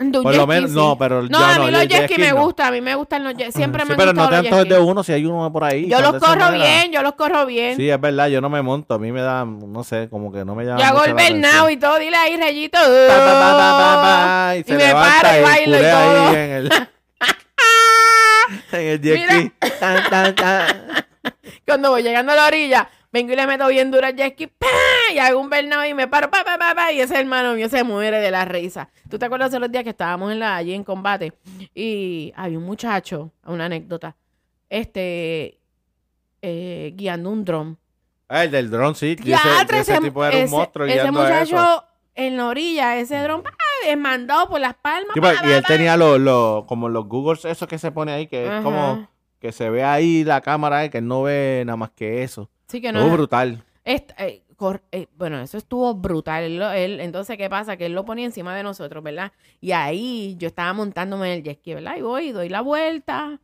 De 0.00 0.16
un 0.18 0.22
Por 0.22 0.32
lo 0.36 0.42
ski, 0.42 0.48
menos, 0.48 0.70
sí. 0.70 0.76
no, 0.76 0.96
pero 0.96 1.22
No, 1.22 1.28
ya 1.40 1.56
a 1.56 1.58
mí 1.58 1.70
los 1.72 1.82
el 1.82 1.88
jet 1.88 2.04
ski 2.08 2.20
me 2.20 2.30
no. 2.30 2.44
gustan, 2.44 2.68
a 2.68 2.70
mí 2.70 2.80
me 2.80 2.94
gustan 2.94 3.24
los 3.24 3.34
jet 3.34 3.50
Siempre 3.50 3.82
Sí, 3.82 3.88
me 3.88 3.96
pero 3.96 4.12
no 4.12 4.22
gustado 4.22 4.28
te 4.30 4.36
los 4.36 4.42
jet 4.44 4.52
antojes 4.52 4.68
de 4.68 4.74
ski. 4.76 4.90
uno 4.92 5.02
si 5.02 5.12
hay 5.12 5.26
uno 5.26 5.52
por 5.52 5.64
ahí. 5.64 5.88
Yo 5.88 6.00
los 6.00 6.22
corro 6.22 6.52
bien, 6.52 6.92
yo 6.92 7.02
los 7.02 7.14
corro 7.14 7.46
bien. 7.46 7.76
Sí, 7.76 7.90
es 7.90 8.00
verdad, 8.00 8.28
yo 8.28 8.40
no 8.40 8.48
me 8.48 8.62
monto. 8.62 8.94
A 8.94 8.98
mí 9.00 9.10
me 9.10 9.22
da, 9.22 9.44
no 9.44 9.82
sé, 9.82 10.08
como 10.08 10.30
que 10.30 10.44
no 10.44 10.54
me 10.54 10.64
llama 10.64 10.78
yo 10.78 10.86
hago 10.86 10.98
mucho 10.98 11.10
el 11.10 11.16
la 11.16 11.22
bernao 11.24 11.64
atención. 11.64 11.70
y 11.72 11.76
todo, 11.78 11.98
dile 11.98 12.16
ahí, 12.16 12.36
Reyito. 12.36 12.78
Pa, 12.78 13.16
pa, 13.16 13.24
pa, 13.24 13.40
pa, 13.58 13.78
pa, 13.78 14.02
pa, 14.02 14.56
y, 14.56 14.62
se 14.62 14.72
me 14.76 14.78
levanta 14.86 15.20
paro 15.22 15.36
y 15.36 15.42
bailo 15.42 15.76
y 15.76 15.78
culé 15.78 15.90
ahí 15.90 16.14
todo. 16.14 16.34
en 16.36 16.50
el, 16.52 16.72
en 18.72 18.80
el 18.86 19.00
jet 19.00 19.16
Mira. 19.18 19.34
ski. 19.34 19.52
Tan, 19.80 20.10
tan, 20.10 20.34
tan. 20.36 20.66
Cuando 21.66 21.90
voy 21.90 22.02
llegando 22.02 22.32
a 22.32 22.36
la 22.36 22.46
orilla, 22.46 22.88
vengo 23.12 23.32
y 23.32 23.36
le 23.36 23.46
meto 23.46 23.66
bien 23.68 23.90
duro 23.90 24.06
al 24.06 24.14
jet 24.16 24.34
ski, 24.34 24.50
y 25.14 25.18
hago 25.18 25.40
un 25.40 25.48
bernao 25.50 25.84
y 25.84 25.94
me 25.94 26.08
paro, 26.08 26.30
pa, 26.30 26.44
pa, 26.44 26.58
pa, 26.58 26.74
pa, 26.74 26.92
y 26.92 27.00
ese 27.00 27.18
hermano 27.18 27.54
mío 27.54 27.68
se 27.68 27.82
muere 27.84 28.20
de 28.20 28.30
la 28.30 28.44
risa. 28.44 28.88
¿Tú 29.08 29.18
te 29.18 29.26
acuerdas 29.26 29.50
de 29.50 29.58
los 29.60 29.70
días 29.70 29.84
que 29.84 29.90
estábamos 29.90 30.32
en 30.32 30.40
la, 30.40 30.56
allí 30.56 30.74
en 30.74 30.84
combate? 30.84 31.32
Y 31.74 32.32
había 32.36 32.58
un 32.58 32.64
muchacho, 32.64 33.32
una 33.46 33.66
anécdota, 33.66 34.16
este, 34.68 35.58
eh, 36.42 36.92
guiando 36.94 37.30
un 37.30 37.44
dron. 37.44 37.78
Ah, 38.28 38.44
el 38.44 38.50
del 38.50 38.70
dron, 38.70 38.94
sí. 38.94 39.16
que 39.16 39.32
ese, 39.32 39.48
ese 39.80 39.98
tipo 40.00 40.24
era 40.24 40.36
un 40.36 40.42
ese- 40.44 40.54
monstruo 40.54 40.86
ese 40.86 40.94
guiando 40.94 41.22
a 41.22 41.40
eso. 41.42 41.54
muchacho 41.56 41.84
en 42.14 42.36
la 42.36 42.46
orilla, 42.48 42.96
ese 42.96 43.16
dron, 43.22 43.42
¡pa! 43.42 43.50
desmandado 43.86 44.48
por 44.48 44.60
las 44.60 44.74
palmas. 44.74 45.12
Sí, 45.14 45.20
pa, 45.20 45.34
pues, 45.38 45.50
y 45.50 45.52
él 45.54 45.64
tenía 45.64 45.96
los, 45.96 46.18
los, 46.20 46.64
como 46.64 46.88
los 46.88 47.06
Googles, 47.06 47.44
esos 47.44 47.66
que 47.68 47.78
se 47.78 47.90
pone 47.92 48.12
ahí, 48.12 48.26
que 48.26 48.44
es 48.44 48.62
como 48.62 49.08
que 49.40 49.52
se 49.52 49.70
ve 49.70 49.84
ahí 49.84 50.24
la 50.24 50.40
cámara, 50.40 50.84
eh, 50.84 50.90
que 50.90 50.98
él 50.98 51.06
no 51.08 51.22
ve 51.22 51.62
nada 51.66 51.76
más 51.76 51.90
que 51.90 52.22
eso. 52.22 52.48
Sí, 52.68 52.80
que 52.80 52.88
Estuvo 52.88 53.04
no. 53.06 53.12
brutal. 53.12 53.62
Est- 53.84 54.10
eh, 54.18 54.42
cor- 54.56 54.82
eh, 54.92 55.06
bueno, 55.16 55.40
eso 55.40 55.56
estuvo 55.56 55.94
brutal. 55.94 56.44
Él, 56.74 57.00
entonces, 57.00 57.36
¿qué 57.38 57.48
pasa? 57.48 57.76
Que 57.76 57.86
él 57.86 57.92
lo 57.94 58.04
ponía 58.04 58.26
encima 58.26 58.54
de 58.54 58.62
nosotros, 58.62 59.02
¿verdad? 59.02 59.32
Y 59.60 59.72
ahí 59.72 60.36
yo 60.38 60.48
estaba 60.48 60.72
montándome 60.72 61.32
en 61.32 61.38
el 61.38 61.44
jet 61.44 61.58
ski, 61.60 61.74
¿verdad? 61.74 61.96
Y 61.96 62.02
voy, 62.02 62.32
doy 62.32 62.48
la 62.48 62.60
vuelta. 62.60 63.38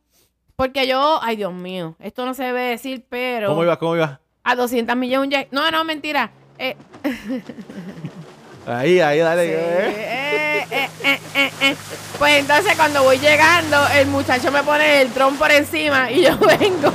Porque 0.55 0.87
yo, 0.87 1.19
ay 1.21 1.35
Dios 1.35 1.53
mío, 1.53 1.95
esto 1.99 2.25
no 2.25 2.33
se 2.33 2.43
debe 2.43 2.61
decir, 2.61 3.05
pero 3.09 3.49
¿Cómo 3.49 3.63
ibas? 3.63 3.77
¿Cómo 3.77 3.95
ibas? 3.95 4.19
a 4.43 4.55
200 4.55 4.95
millas 4.95 5.21
un 5.21 5.29
jet. 5.31 5.47
No, 5.51 5.69
no, 5.71 5.83
mentira. 5.83 6.31
Eh, 6.59 6.75
Ahí, 8.67 8.99
ahí, 8.99 9.19
dale. 9.19 9.45
sí, 9.47 9.53
eh. 9.53 10.89
eh, 11.03 11.51
eh. 11.61 11.75
Pues 12.17 12.39
entonces 12.39 12.75
cuando 12.75 13.03
voy 13.03 13.17
llegando, 13.19 13.77
el 13.95 14.07
muchacho 14.07 14.51
me 14.51 14.63
pone 14.63 15.01
el 15.01 15.09
tron 15.11 15.35
por 15.37 15.51
encima 15.51 16.09
y 16.11 16.23
yo 16.23 16.37
vengo. 16.59 16.91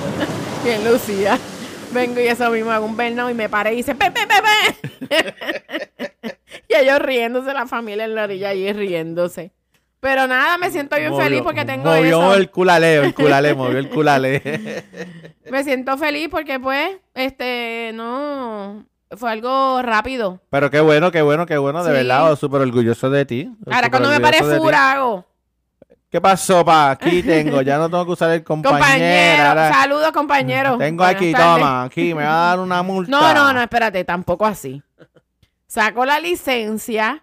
Bien, 0.64 0.84
Lucía. 0.84 1.38
Vengo 1.92 2.20
y 2.20 2.26
eso 2.28 2.50
mismo 2.50 2.70
hago 2.70 2.86
un 2.86 2.96
bernao 2.96 3.30
y 3.30 3.34
me 3.34 3.48
paré 3.48 3.72
y 3.72 3.76
dice, 3.78 3.94
pe, 3.94 4.10
pe, 4.10 4.20
pe, 4.26 4.34
pe". 5.08 5.34
y 6.68 6.74
ellos 6.76 6.98
riéndose, 7.00 7.52
la 7.52 7.66
familia 7.66 8.04
en 8.04 8.14
la 8.14 8.24
orilla 8.24 8.50
allí 8.50 8.72
riéndose. 8.72 9.50
Pero 9.98 10.26
nada, 10.26 10.56
me 10.56 10.70
siento 10.70 10.96
bien 10.96 11.10
Movió- 11.12 11.24
feliz 11.24 11.42
porque 11.42 11.64
tengo 11.64 11.84
movió 11.84 12.22
eso. 12.22 12.34
el 12.36 12.50
culaleo, 12.50 13.02
el 13.02 13.14
culalé, 13.14 13.54
movió 13.54 13.78
el 13.78 13.88
culalé. 13.90 14.84
Me 15.50 15.62
siento 15.64 15.98
feliz 15.98 16.28
porque 16.30 16.58
pues, 16.60 16.88
este, 17.12 17.90
no, 17.92 18.86
fue 19.16 19.30
algo 19.30 19.82
rápido. 19.82 20.40
Pero 20.50 20.70
qué 20.70 20.80
bueno, 20.80 21.10
qué 21.10 21.22
bueno, 21.22 21.46
qué 21.46 21.58
bueno, 21.58 21.82
de 21.82 21.90
Sí. 21.90 21.96
verdad, 21.96 22.36
súper 22.36 22.60
orgulloso 22.62 23.10
de 23.10 23.24
ti. 23.26 23.50
Ahora 23.66 23.76
súper 23.78 23.90
cuando 23.90 24.08
me 24.10 24.20
pare 24.20 24.38
orgulloso 24.38 24.50
de 24.52 24.58
ti. 24.58 24.62
fura 24.64 24.92
hago. 24.92 25.26
¿Qué 26.10 26.20
pasó, 26.20 26.64
pa? 26.64 26.90
Aquí 26.90 27.22
tengo, 27.22 27.62
ya 27.62 27.78
no 27.78 27.88
tengo 27.88 28.04
que 28.04 28.12
usar 28.12 28.30
el 28.32 28.42
compañero. 28.42 28.80
Compañero, 28.80 29.42
ahora 29.48 29.72
saludos 29.72 30.10
compañero. 30.12 30.76
tengo 30.78 31.04
Buenas 31.04 31.14
aquí, 31.16 31.32
tardes. 31.32 31.54
toma, 31.60 31.82
aquí, 31.84 32.14
me 32.14 32.24
va 32.24 32.30
a 32.42 32.46
dar 32.50 32.58
una 32.60 32.82
multa. 32.84 33.10
No, 33.10 33.32
no, 33.34 33.52
no, 33.52 33.60
espérate, 33.62 34.04
tampoco 34.04 34.44
así. 34.44 34.82
Saco 35.68 36.04
la 36.04 36.18
licencia 36.18 37.22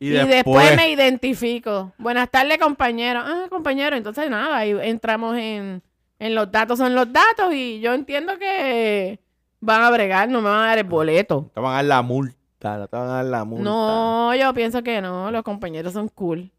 Y, 0.00 0.08
y, 0.08 0.10
después, 0.12 0.30
después... 0.70 0.76
me 0.76 0.88
identifico. 0.90 1.92
Buenas 1.98 2.30
tardes, 2.30 2.56
compañero. 2.58 3.20
Ah, 3.22 3.46
compañero, 3.50 3.94
entonces 3.94 4.30
nada, 4.30 4.56
ahí 4.56 4.74
entramos 4.82 5.36
en, 5.36 5.82
en 6.18 6.34
los 6.34 6.50
datos, 6.50 6.78
son 6.78 6.94
los 6.94 7.12
datos 7.12 7.52
y 7.52 7.80
yo 7.80 7.92
entiendo 7.92 8.38
que 8.38 9.20
van 9.60 9.82
a 9.82 9.90
bregar, 9.90 10.28
no 10.28 10.40
me 10.40 10.48
van 10.50 10.60
a 10.64 10.66
dar 10.68 10.78
el 10.78 10.84
boleto. 10.84 11.50
te 11.54 11.60
van 11.60 11.72
a 11.72 11.76
dar 11.76 11.84
la 11.84 12.02
multa, 12.02 12.76
no 12.78 12.88
te 12.88 12.96
van 12.96 13.08
a 13.08 13.12
dar 13.14 13.24
la 13.24 13.44
multa. 13.44 13.64
No, 13.64 14.34
yo 14.34 14.52
pienso 14.54 14.82
que 14.82 15.00
no, 15.00 15.30
los 15.30 15.42
compañeros 15.42 15.92
son 15.92 16.08
cool. 16.08 16.50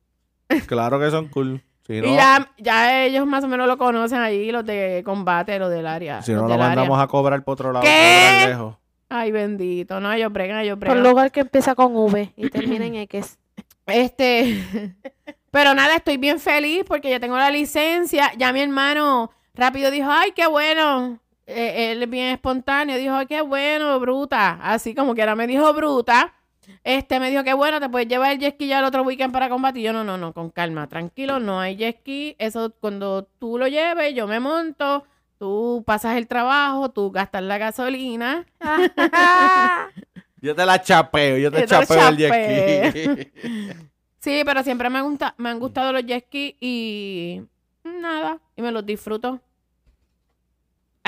Claro 0.68 1.00
que 1.00 1.12
son 1.12 1.27
cool. 1.29 1.63
Si 1.86 2.01
no, 2.01 2.08
Y 2.08 2.15
ya, 2.15 2.51
ya 2.58 3.03
ellos 3.03 3.25
más 3.25 3.44
o 3.44 3.48
menos 3.48 3.68
lo 3.68 3.77
conocen 3.77 4.20
allí, 4.20 4.51
los 4.51 4.63
de 4.65 5.01
combate, 5.06 5.58
los 5.60 5.70
del 5.72 5.88
área. 5.88 6.22
si 6.22 6.34
no 6.34 6.48
lo 6.48 6.53
área. 6.53 6.68
mandamos 6.68 7.00
a 7.00 7.08
cobrar 7.08 7.44
por 7.44 7.53
otro 7.53 7.72
lado, 7.72 7.84
¿Qué? 7.86 8.46
lejos. 8.48 8.75
Ay, 9.10 9.32
bendito, 9.32 10.00
no, 10.00 10.12
ellos 10.13 10.32
bregan, 10.32 10.60
ellos 10.60 10.77
Por 10.77 10.89
bregan. 10.89 11.03
lugar 11.03 11.32
que 11.32 11.39
empieza 11.39 11.74
con 11.74 11.96
V 11.96 12.32
y 12.36 12.50
termina 12.50 12.86
en 12.86 12.96
X. 12.96 13.39
Este, 13.88 14.63
pero 15.51 15.74
nada, 15.74 15.96
estoy 15.96 16.18
bien 16.18 16.39
feliz 16.39 16.84
porque 16.88 17.10
ya 17.10 17.20
tengo 17.20 17.36
la 17.38 17.50
licencia. 17.50 18.32
Ya 18.38 18.53
mi 18.53 18.62
hermano 18.62 19.32
rápido 19.56 19.89
dijo, 19.89 20.08
ay, 20.12 20.32
qué 20.36 20.46
bueno. 20.46 21.18
Eh, 21.51 21.91
él 21.91 22.03
es 22.03 22.10
bien 22.10 22.27
espontáneo, 22.27 22.96
dijo, 22.98 23.15
qué 23.27 23.41
bueno, 23.41 24.00
bruta. 24.00 24.60
Así 24.62 24.94
como 24.94 25.15
que 25.15 25.22
ahora 25.22 25.36
me 25.36 25.48
dijo 25.48 25.74
bruta. 25.74 26.34
Este 26.84 27.20
me 27.20 27.32
dijo, 27.32 27.44
qué 27.44 27.53
bueno, 27.53 27.79
te 27.79 27.89
puedes 27.89 28.08
llevar 28.08 28.34
el 28.34 28.39
jet 28.39 28.53
ski 28.53 28.68
ya 28.68 28.79
el 28.79 28.86
otro 28.86 29.01
weekend 29.01 29.34
para 29.34 29.50
combatir. 29.50 29.84
Yo, 29.84 29.94
no, 29.94 30.03
no, 30.03 30.18
no, 30.18 30.32
con 30.34 30.51
calma, 30.51 30.88
tranquilo, 30.88 31.39
no 31.39 31.60
hay 31.60 31.75
jet 31.75 32.01
ski. 32.01 32.36
Eso 32.38 32.72
cuando 32.79 33.24
tú 33.39 33.58
lo 33.58 33.68
lleves, 33.68 34.13
yo 34.13 34.27
me 34.27 34.39
monto, 34.39 35.06
tú 35.39 35.84
pasas 35.88 36.18
el 36.18 36.27
trabajo, 36.27 36.91
tú 36.91 37.10
gastas 37.10 37.41
la 37.41 37.58
gasolina. 37.58 38.46
Yo 40.41 40.56
te 40.56 40.65
la 40.65 40.82
chapeo, 40.82 41.38
yo 41.38 41.51
te 41.51 41.60
Yo 41.60 41.65
te 41.65 41.68
chapeo 41.68 42.08
el 42.08 42.18
jet 42.18 42.91
ski. 42.91 43.32
Sí, 44.22 44.41
pero 44.46 44.63
siempre 44.63 44.89
me, 44.89 45.01
gusta, 45.01 45.34
me 45.38 45.50
han 45.50 45.60
gustado 45.60 45.91
los 45.91 46.06
jet 46.06 46.27
ski 46.27 46.56
y 46.62 47.41
nada, 47.84 48.39
y 48.56 48.62
me 48.62 48.72
los 48.72 48.86
disfruto. 48.86 49.41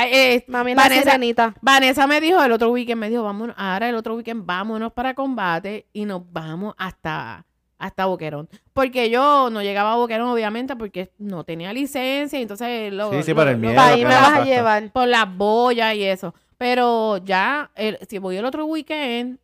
Eh, 0.08 0.44
Mami, 0.48 0.76
la 0.76 0.84
Vanessa, 0.84 1.04
sirenita. 1.04 1.54
Vanessa 1.62 2.08
me 2.08 2.22
dijo 2.22 2.44
el 2.44 2.52
otro 2.52 2.70
weekend, 2.72 3.00
me 3.00 3.10
dijo, 3.10 3.24
vámonos, 3.24 3.56
ahora 3.58 3.90
el 3.90 3.96
otro 3.96 4.16
weekend 4.16 4.46
vámonos 4.46 4.94
para 4.94 5.14
combate 5.14 5.88
y 5.94 6.06
nos 6.06 6.22
vamos 6.32 6.74
hasta, 6.78 7.46
hasta 7.78 8.06
Boquerón. 8.06 8.48
Porque 8.74 9.10
yo 9.10 9.50
no 9.52 9.62
llegaba 9.62 9.94
a 9.94 9.96
Boquerón, 9.98 10.30
obviamente, 10.30 10.76
porque 10.76 11.12
no 11.18 11.44
tenía 11.44 11.74
licencia, 11.74 12.38
y 12.40 12.42
entonces 12.44 12.92
lo, 12.94 13.12
Sí, 13.12 13.24
sí, 13.24 13.32
lo- 13.32 13.36
por 13.38 13.48
el 13.48 13.58
miedo, 13.58 13.80
ahí 13.82 14.04
me 14.04 14.10
vas 14.16 14.34
a 14.40 14.44
llevar. 14.46 14.92
por 14.92 15.08
las 15.08 15.36
boyas 15.38 15.96
y 15.96 16.04
eso. 16.04 16.34
Pero 16.58 17.18
ya, 17.18 17.72
el- 17.76 17.98
si 18.08 18.18
voy 18.20 18.38
el 18.38 18.46
otro 18.46 18.66
weekend, 18.66 19.40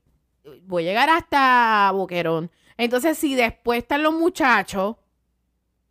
voy 0.64 0.84
a 0.84 0.90
llegar 0.92 1.10
hasta 1.10 1.90
Boquerón. 1.94 2.50
Entonces, 2.78 3.18
si 3.18 3.34
después 3.34 3.80
están 3.80 4.04
los 4.04 4.14
muchachos, 4.14 4.96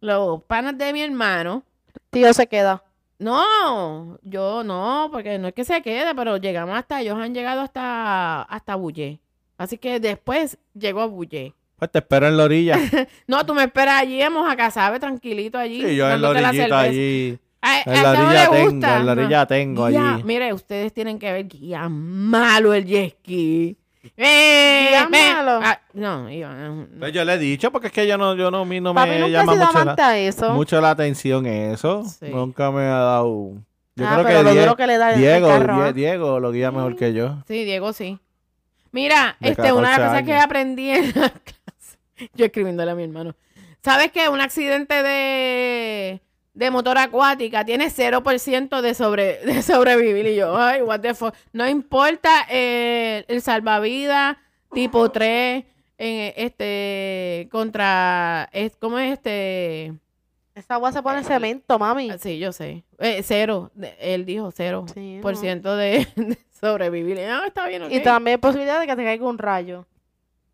los 0.00 0.42
panas 0.44 0.78
de 0.78 0.92
mi 0.92 1.02
hermano, 1.02 1.62
Tío 2.10 2.32
se 2.32 2.46
queda. 2.46 2.82
No, 3.18 4.18
yo 4.22 4.62
no, 4.64 5.08
porque 5.10 5.38
no 5.38 5.48
es 5.48 5.54
que 5.54 5.64
se 5.64 5.80
quede, 5.82 6.14
pero 6.14 6.36
llegamos 6.36 6.76
hasta, 6.76 7.00
ellos 7.00 7.18
han 7.18 7.34
llegado 7.34 7.60
hasta, 7.62 8.42
hasta 8.42 8.74
Bullé. 8.74 9.20
Así 9.58 9.78
que 9.78 10.00
después 10.00 10.58
llegó 10.74 11.00
a 11.00 11.06
Bullé. 11.06 11.54
Pues 11.78 11.90
te 11.90 11.98
espero 11.98 12.26
en 12.28 12.36
la 12.36 12.44
orilla. 12.44 12.78
No, 13.26 13.44
tú 13.44 13.54
me 13.54 13.64
esperas 13.64 14.02
allí 14.02 14.20
en 14.22 14.32
Mojacasabe, 14.32 14.98
tranquilito 15.00 15.58
allí. 15.58 15.82
Sí, 15.82 15.96
yo 15.96 16.10
en 16.10 16.20
la 16.22 16.30
orillita 16.30 16.78
allí. 16.80 17.38
A- 17.62 17.80
En 17.82 17.96
a 17.98 18.02
la 18.02 18.14
no 18.14 18.26
orilla 18.28 18.50
tengo, 18.50 18.70
gusta, 18.70 18.96
en 18.98 19.06
la 19.06 19.12
orilla 19.12 19.46
tengo 19.46 19.84
allí. 19.86 20.22
mire, 20.24 20.52
ustedes 20.52 20.92
tienen 20.92 21.18
que 21.18 21.32
ver 21.32 21.48
que 21.48 21.58
ya 21.58 21.88
malo 21.88 22.72
el 22.74 22.84
jet 22.86 23.16
ski. 23.18 23.76
Eh, 24.16 24.94
ah, 24.96 25.78
no, 25.94 26.28
no. 26.28 26.86
Pues 26.98 27.12
yo 27.12 27.24
le 27.24 27.34
he 27.34 27.38
dicho 27.38 27.70
porque 27.72 27.88
es 27.88 27.92
que 27.92 28.06
yo 28.06 28.16
no, 28.18 28.34
yo 28.34 28.50
no, 28.50 28.60
a 28.62 28.64
mí 28.64 28.80
no 28.80 28.94
Papi 28.94 29.10
me 29.10 29.18
nunca 29.20 29.26
ha 29.26 29.40
llama 29.40 29.52
sido 29.54 29.66
mucho 29.66 29.78
amante 29.78 30.02
la, 30.02 30.18
eso. 30.18 30.50
mucho 30.52 30.80
la 30.80 30.90
atención 30.90 31.46
eso. 31.46 32.04
Sí. 32.04 32.26
Nunca 32.28 32.70
me 32.70 32.82
ha 32.82 32.98
dado. 32.98 33.52
Yo 33.96 34.06
ah, 34.06 34.12
creo 34.14 34.24
pero 34.26 34.38
que 34.38 34.44
lo 34.44 34.50
Die- 34.52 34.60
duro 34.60 34.76
que 34.76 34.86
le 34.86 34.98
da 34.98 35.12
el 35.12 35.18
Diego, 35.20 35.48
carro, 35.48 35.74
Die- 35.76 35.82
¿ah? 35.88 35.92
Diego 35.92 36.40
lo 36.40 36.52
guía 36.52 36.70
mejor 36.70 36.96
que 36.96 37.12
yo. 37.14 37.38
Sí, 37.48 37.64
Diego, 37.64 37.92
sí. 37.92 38.18
Mira, 38.92 39.36
De 39.40 39.50
este, 39.50 39.72
una 39.72 39.92
de 39.92 39.98
las 39.98 39.98
14 39.98 40.08
cosas 40.08 40.22
que 40.24 40.32
años. 40.32 40.44
aprendí 40.44 40.90
en 40.90 41.04
la 41.14 41.30
clase, 41.44 42.30
yo 42.34 42.44
escribiéndole 42.46 42.90
a 42.90 42.94
mi 42.94 43.04
hermano. 43.04 43.34
¿Sabes 43.82 44.10
qué? 44.12 44.28
Un 44.28 44.40
accidente 44.40 45.02
de, 45.02 46.20
de 46.56 46.70
motor 46.70 46.96
acuática 46.96 47.64
tiene 47.66 47.88
0% 47.90 48.80
de, 48.80 48.94
sobre, 48.94 49.38
de 49.44 49.62
sobrevivir. 49.62 50.26
Y 50.26 50.36
yo, 50.36 50.56
ay, 50.56 50.82
what 50.82 51.00
the 51.00 51.14
fuck. 51.14 51.34
No 51.52 51.68
importa 51.68 52.30
eh, 52.48 53.24
el 53.28 53.42
salvavidas 53.42 54.38
tipo 54.72 55.10
3, 55.10 55.64
en, 55.98 56.32
este, 56.36 57.48
contra, 57.52 58.48
es, 58.52 58.74
¿cómo 58.76 58.98
es 58.98 59.12
este? 59.12 59.92
Esa 60.54 60.74
agua 60.74 60.90
se 60.90 61.02
pone 61.02 61.22
cemento, 61.22 61.78
mami. 61.78 62.10
Sí, 62.18 62.38
yo 62.38 62.50
sé. 62.50 62.84
Eh, 62.98 63.20
cero. 63.22 63.70
Él 64.00 64.24
dijo 64.24 64.50
cero 64.50 64.86
Sí, 64.92 65.18
por 65.20 65.34
no. 65.34 65.40
ciento 65.40 65.76
de, 65.76 66.08
de 66.16 66.38
sobrevivir. 66.58 67.20
Ah, 67.20 67.44
está 67.46 67.68
bien. 67.68 67.92
Y 67.92 68.00
también 68.00 68.40
posibilidad 68.40 68.80
de 68.80 68.86
que 68.86 68.96
te 68.96 69.04
caiga 69.04 69.26
un 69.28 69.36
rayo. 69.36 69.86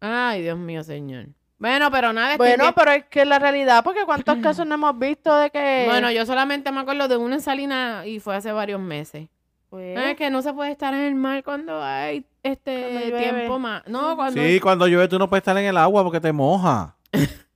Ay, 0.00 0.42
Dios 0.42 0.58
mío, 0.58 0.82
señor. 0.82 1.26
Bueno, 1.62 1.92
pero 1.92 2.12
nada. 2.12 2.36
Bueno, 2.36 2.74
pero 2.74 2.90
es 2.90 3.04
que 3.04 3.24
la 3.24 3.38
realidad, 3.38 3.84
porque 3.84 4.04
cuántos 4.04 4.36
casos 4.42 4.66
no 4.66 4.74
hemos 4.74 4.98
visto 4.98 5.32
de 5.36 5.48
que... 5.50 5.84
bueno, 5.86 6.10
yo 6.10 6.26
solamente 6.26 6.72
me 6.72 6.80
acuerdo 6.80 7.06
de 7.06 7.16
una 7.16 7.36
en 7.36 7.40
Salina 7.40 8.04
y 8.04 8.18
fue 8.18 8.34
hace 8.34 8.50
varios 8.50 8.80
meses. 8.80 9.28
Pues, 9.70 9.96
Es 9.96 10.16
que 10.16 10.28
no 10.28 10.42
se 10.42 10.52
puede 10.52 10.72
estar 10.72 10.92
en 10.92 11.02
el 11.02 11.14
mar 11.14 11.44
cuando 11.44 11.80
hay 11.80 12.26
este 12.42 12.80
Cuando 12.80 13.00
llueve. 13.00 13.18
tiempo 13.30 13.58
más. 13.60 13.86
No, 13.86 14.16
cuando 14.16 14.42
Sí, 14.42 14.58
cuando 14.58 14.88
llueve 14.88 15.06
tú 15.06 15.20
no 15.20 15.28
puedes 15.28 15.42
estar 15.42 15.56
en 15.56 15.64
el 15.64 15.76
agua 15.76 16.02
porque 16.02 16.20
te 16.20 16.32
moja. 16.32 16.96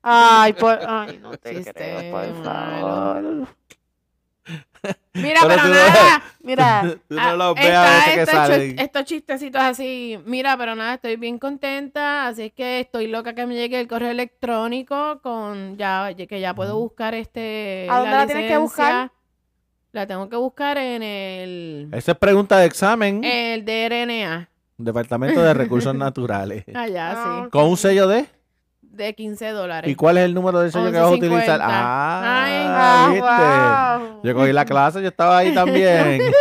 Ay, 0.02 0.52
por... 0.52 0.78
Ay, 0.86 1.18
no 1.20 1.32
te 1.36 1.64
creo, 1.64 2.12
por 2.12 2.44
malo. 2.44 3.48
Mira, 5.14 5.40
Pero 5.42 5.48
pero, 5.48 5.62
tú 5.62 5.68
no- 5.68 5.74
nada. 5.74 6.22
Mira, 6.42 6.82
Tú 7.08 7.14
no 7.14 7.20
Ah, 7.20 7.34
los 7.34 7.54
ves 7.54 7.64
está 7.64 7.82
a 7.82 7.96
veces 7.98 8.14
que 8.14 8.20
estos 8.20 8.34
salen. 8.34 8.76
chu- 8.76 8.82
estos 8.82 9.04
chistecitos 9.04 9.60
así. 9.62 10.18
Mira, 10.26 10.56
pero 10.56 10.74
nada, 10.74 10.94
estoy 10.94 11.16
bien 11.16 11.38
contenta. 11.38 12.26
Así 12.28 12.42
es 12.42 12.52
que 12.52 12.80
estoy 12.80 13.06
loca 13.08 13.34
que 13.34 13.46
me 13.46 13.54
llegue 13.54 13.80
el 13.80 13.88
correo 13.88 14.10
electrónico 14.10 15.20
con 15.22 15.76
ya 15.76 16.12
que 16.14 16.40
ya 16.40 16.54
puedo 16.54 16.78
buscar 16.78 17.14
este. 17.14 17.86
¿A 17.90 17.98
dónde 18.00 18.16
la 18.16 18.26
tienes 18.26 18.50
que 18.50 18.58
buscar? 18.58 19.10
La 19.92 20.06
tengo 20.06 20.28
que 20.28 20.36
buscar 20.36 20.76
en 20.76 21.02
el, 21.02 21.88
Esa 21.92 22.12
es 22.12 22.18
pregunta 22.18 22.58
de 22.58 22.66
examen. 22.66 23.24
el 23.24 23.64
DRNA. 23.64 24.48
Departamento 24.76 25.40
de 25.40 25.54
Recursos 25.54 25.94
Naturales. 25.94 26.64
Allá, 26.74 27.12
Ah, 27.16 27.40
sí. 27.44 27.50
Con 27.50 27.64
un 27.64 27.76
sello 27.78 28.06
de. 28.06 28.26
De 28.96 29.14
15 29.14 29.50
dólares. 29.50 29.90
¿Y 29.90 29.94
cuál 29.94 30.18
es 30.18 30.24
el 30.24 30.34
número 30.34 30.60
del 30.60 30.72
sello 30.72 30.90
que 30.90 30.98
vas 30.98 31.06
a 31.10 31.14
11.50. 31.14 31.16
utilizar? 31.16 31.60
Ay, 31.62 31.68
Ah, 32.68 33.08
¿viste? 33.12 33.26
ah, 33.28 33.98
wow. 34.00 34.20
Yo 34.22 34.34
cogí 34.34 34.52
la 34.52 34.64
clase, 34.64 35.02
yo 35.02 35.08
estaba 35.08 35.38
ahí 35.38 35.52
también. 35.54 36.20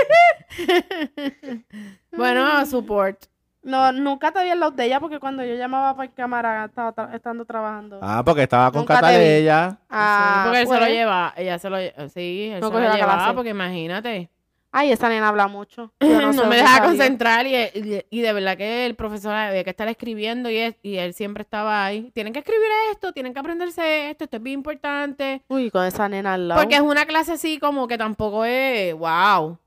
Bueno, 2.12 2.66
support. 2.66 3.26
No, 3.62 3.92
nunca 3.92 4.32
te 4.32 4.44
vi 4.44 4.50
en 4.52 4.60
la 4.60 4.70
de 4.70 4.86
ella 4.86 5.00
porque 5.00 5.20
cuando 5.20 5.44
yo 5.44 5.56
llamaba 5.56 5.96
por 5.96 6.08
cámara 6.14 6.66
estaba 6.66 6.94
tra- 6.94 7.14
estando 7.16 7.46
trabajando. 7.46 8.00
Ah, 8.02 8.22
porque 8.24 8.44
estaba 8.44 8.72
con 8.72 8.82
Nunca 8.82 8.94
te 9.02 9.08
vi. 9.08 9.14
Catalella. 9.14 9.78
Ah, 9.90 10.36
sí, 10.38 10.44
porque 10.46 10.62
él 10.62 10.68
se 10.68 10.74
lo 10.74 10.80
pues. 10.80 10.92
lleva. 10.92 11.34
Ella 11.36 11.60
se 11.60 11.70
lo 11.70 11.78
Sí, 12.10 12.52
él 12.54 12.60
No 12.62 12.68
se 12.68 12.74
lo 12.74 12.94
llevaba 12.94 13.34
porque 13.34 13.50
imagínate. 13.50 14.30
Ay, 14.78 14.92
esa 14.92 15.08
nena 15.08 15.30
habla 15.30 15.48
mucho. 15.48 15.94
Yo 16.02 16.20
no, 16.22 16.34
sé 16.34 16.46
me 16.48 16.60
salía. 16.60 16.84
concentrar 16.86 17.48
y, 17.48 17.56
y, 17.56 18.06
y 18.10 18.22
de 18.22 18.34
verdad 18.34 18.58
que 18.58 18.86
el 18.86 18.96
profesor 18.96 19.34
había 19.34 19.64
que 19.64 19.70
estar 19.70 19.88
escribiendo 19.88 20.50
y, 20.50 20.58
es- 20.58 20.76
y 20.84 20.98
él 20.98 21.14
siempre 21.14 21.44
estaba 21.44 21.86
ahí. 21.86 22.12
Tienen 22.14 22.34
que 22.34 22.40
escribir 22.40 22.68
esto, 22.92 23.14
tienen 23.14 23.34
que 23.34 23.40
aprenderse 23.40 24.10
esto, 24.10 24.26
esto 24.26 24.36
es 24.36 24.44
bien 24.44 24.56
importante. 24.60 25.42
Uy, 25.48 25.72
con 25.72 25.86
esa 25.86 26.10
nena 26.10 26.34
al 26.34 26.50
lado. 26.50 26.60
Porque 26.62 26.76
es 26.76 26.82
una 26.82 27.06
clase 27.06 27.32
así 27.32 27.58
como 27.58 27.88
que 27.88 27.98
tampoco 27.98 28.44
es, 28.44 28.94
wow. 28.96 29.58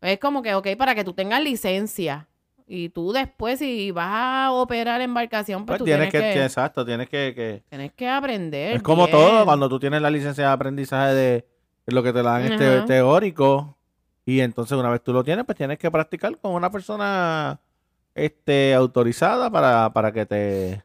Es 0.00 0.18
como 0.20 0.40
que, 0.40 0.54
ok, 0.54 0.68
para 0.78 0.94
que 0.94 1.02
tú 1.02 1.14
tengas 1.14 1.42
licencia. 1.42 2.28
Y 2.66 2.90
tú 2.90 3.12
después, 3.12 3.58
si 3.58 3.90
vas 3.90 4.06
a 4.08 4.52
operar 4.52 5.00
embarcación, 5.00 5.66
pues, 5.66 5.72
Pues 5.72 5.78
tú 5.80 5.84
tienes 5.84 6.10
tienes, 6.10 6.32
que, 6.32 6.38
que, 6.38 6.44
exacto, 6.44 6.84
tienes 6.86 7.08
que, 7.08 7.32
que- 7.34 7.62
tienes 7.68 7.92
que 7.92 8.08
aprender. 8.08 8.76
Es 8.76 8.82
como 8.82 9.06
bien. 9.06 9.10
todo, 9.18 9.44
cuando 9.44 9.68
tú 9.68 9.80
tienes 9.80 10.00
la 10.00 10.10
licencia 10.10 10.44
de 10.46 10.50
aprendizaje 10.52 11.12
de, 11.12 11.44
lo 11.86 12.02
que 12.02 12.12
te 12.12 12.22
dan 12.22 12.42
este 12.42 12.80
teórico, 12.82 13.73
y 14.26 14.40
entonces 14.40 14.76
una 14.78 14.90
vez 14.90 15.02
tú 15.02 15.12
lo 15.12 15.22
tienes, 15.24 15.44
pues 15.44 15.56
tienes 15.58 15.78
que 15.78 15.90
practicar 15.90 16.38
con 16.38 16.52
una 16.52 16.70
persona 16.70 17.60
este 18.14 18.74
autorizada 18.74 19.50
para, 19.50 19.92
para 19.92 20.12
que 20.12 20.24
te, 20.26 20.82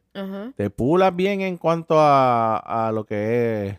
te 0.56 0.70
pulas 0.70 1.14
bien 1.14 1.40
en 1.42 1.56
cuanto 1.56 1.98
a, 2.00 2.56
a 2.88 2.92
lo 2.92 3.04
que 3.04 3.66
es 3.68 3.78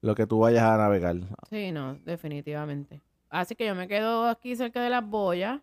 lo 0.00 0.14
que 0.14 0.26
tú 0.26 0.38
vayas 0.40 0.62
a 0.64 0.76
navegar. 0.76 1.16
Sí, 1.50 1.72
no, 1.72 1.98
definitivamente. 2.04 3.00
Así 3.28 3.54
que 3.54 3.66
yo 3.66 3.74
me 3.74 3.88
quedo 3.88 4.26
aquí 4.28 4.56
cerca 4.56 4.82
de 4.82 4.88
las 4.90 5.04
boyas. 5.06 5.60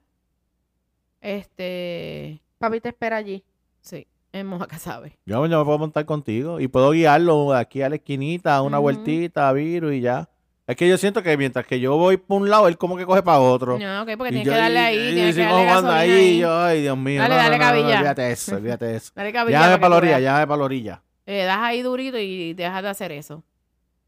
Este, 1.22 2.42
Papi 2.60 2.82
te 2.82 2.90
espera 2.90 3.18
allí. 3.18 3.44
sí, 3.82 4.08
en 4.32 4.48
Mojacasabe. 4.48 5.18
Yo, 5.26 5.46
yo 5.46 5.60
me 5.60 5.66
puedo 5.66 5.78
montar 5.80 6.06
contigo 6.06 6.60
y 6.60 6.68
puedo 6.68 6.92
guiarlo 6.92 7.54
aquí 7.54 7.82
a 7.82 7.90
la 7.90 7.96
esquinita, 7.96 8.56
a 8.56 8.62
una 8.62 8.80
vueltita, 8.80 9.48
a 9.48 9.54
Viru 9.54 9.92
y 9.92 10.02
ya. 10.02 10.30
Es 10.66 10.78
que 10.78 10.88
yo 10.88 10.98
siento 10.98 11.22
que 11.22 11.36
mientras 11.36 11.66
que 11.66 11.80
yo 11.80 11.98
voy 11.98 12.16
por 12.16 12.42
un 12.42 12.50
lado, 12.50 12.70
él 12.70 12.78
como 12.78 12.96
que 12.96 13.06
coge 13.06 13.22
para 13.22 13.40
otro. 13.40 13.78
No, 13.78 14.04
ok, 14.04 14.12
porque 14.18 14.32
tienes 14.32 14.48
que 14.48 14.58
darle 14.58 14.80
ahí, 14.80 14.98
y- 15.10 15.14
tienes 15.14 15.36
que 15.36 15.42
darle 15.42 15.66
gasolina 15.66 15.98
ahí, 15.98 16.40
yo, 16.40 16.58
ay, 16.58 16.82
Dios 16.84 16.98
mío. 16.98 17.22
Dale, 17.22 17.36
no, 17.36 17.42
dale, 17.42 17.58
no, 17.58 17.64
no, 17.66 17.70
cabilla. 17.70 17.98
olvídate 17.98 18.32
eso, 18.32 18.56
olvídate 18.56 18.96
eso. 18.96 19.12
Dale 19.16 19.34
cabilla 19.34 19.60
Llámame 19.60 19.72
para 19.74 19.82
para 19.82 19.90
la 19.90 19.96
orilla, 19.98 20.20
llámame 20.20 20.48
para 20.48 20.58
la 20.58 20.64
orilla. 20.64 21.02
Le 21.26 21.44
das 21.44 21.60
ahí 21.60 21.82
durito 21.82 22.18
y 22.18 22.54
dejas 22.54 22.82
de 22.84 22.90
hacer 22.90 23.12
eso. 23.12 23.44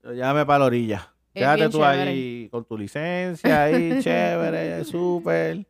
Llámame 0.04 0.46
para 0.46 0.60
la 0.60 0.66
orilla. 0.66 1.14
Quédate 1.40 1.70
tú 1.70 1.78
chévere. 1.80 2.02
ahí 2.10 2.50
con 2.50 2.66
tu 2.66 2.78
licencia 2.78 3.64
ahí, 3.64 4.00
chévere, 4.02 4.84
súper. 4.86 5.66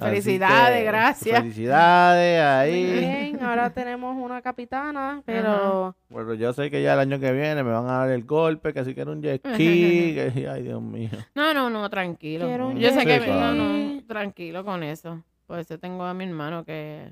Felicidades, 0.00 0.78
que, 0.78 0.84
gracias. 0.84 1.40
Felicidades 1.40 2.40
ahí. 2.42 2.92
Bien, 3.00 3.42
ahora 3.42 3.70
tenemos 3.70 4.16
una 4.16 4.40
capitana, 4.42 5.22
pero 5.24 5.94
Bueno, 6.08 6.34
yo 6.34 6.52
sé 6.52 6.70
que 6.70 6.82
ya 6.82 6.94
el 6.94 7.00
año 7.00 7.20
que 7.20 7.32
viene 7.32 7.62
me 7.62 7.70
van 7.72 7.86
a 7.86 7.98
dar 7.98 8.10
el 8.10 8.24
golpe, 8.24 8.72
que 8.72 8.80
así 8.80 8.94
que 8.94 9.02
era 9.02 9.10
un 9.10 9.22
jet 9.22 9.40
ski, 9.46 9.54
que 10.34 10.48
ay 10.50 10.62
Dios 10.62 10.80
mío. 10.82 11.10
No, 11.34 11.52
no, 11.54 11.68
no, 11.70 11.88
tranquilo. 11.90 12.46
Quiero 12.46 12.68
un 12.68 12.78
Yo 12.78 12.90
sé 12.90 13.04
que 13.04 13.20
no, 13.26 13.52
no, 13.54 14.02
tranquilo 14.06 14.64
con 14.64 14.82
eso. 14.82 15.22
Por 15.46 15.58
eso 15.58 15.78
tengo 15.78 16.04
a 16.04 16.14
mi 16.14 16.24
hermano 16.24 16.64
que, 16.64 17.10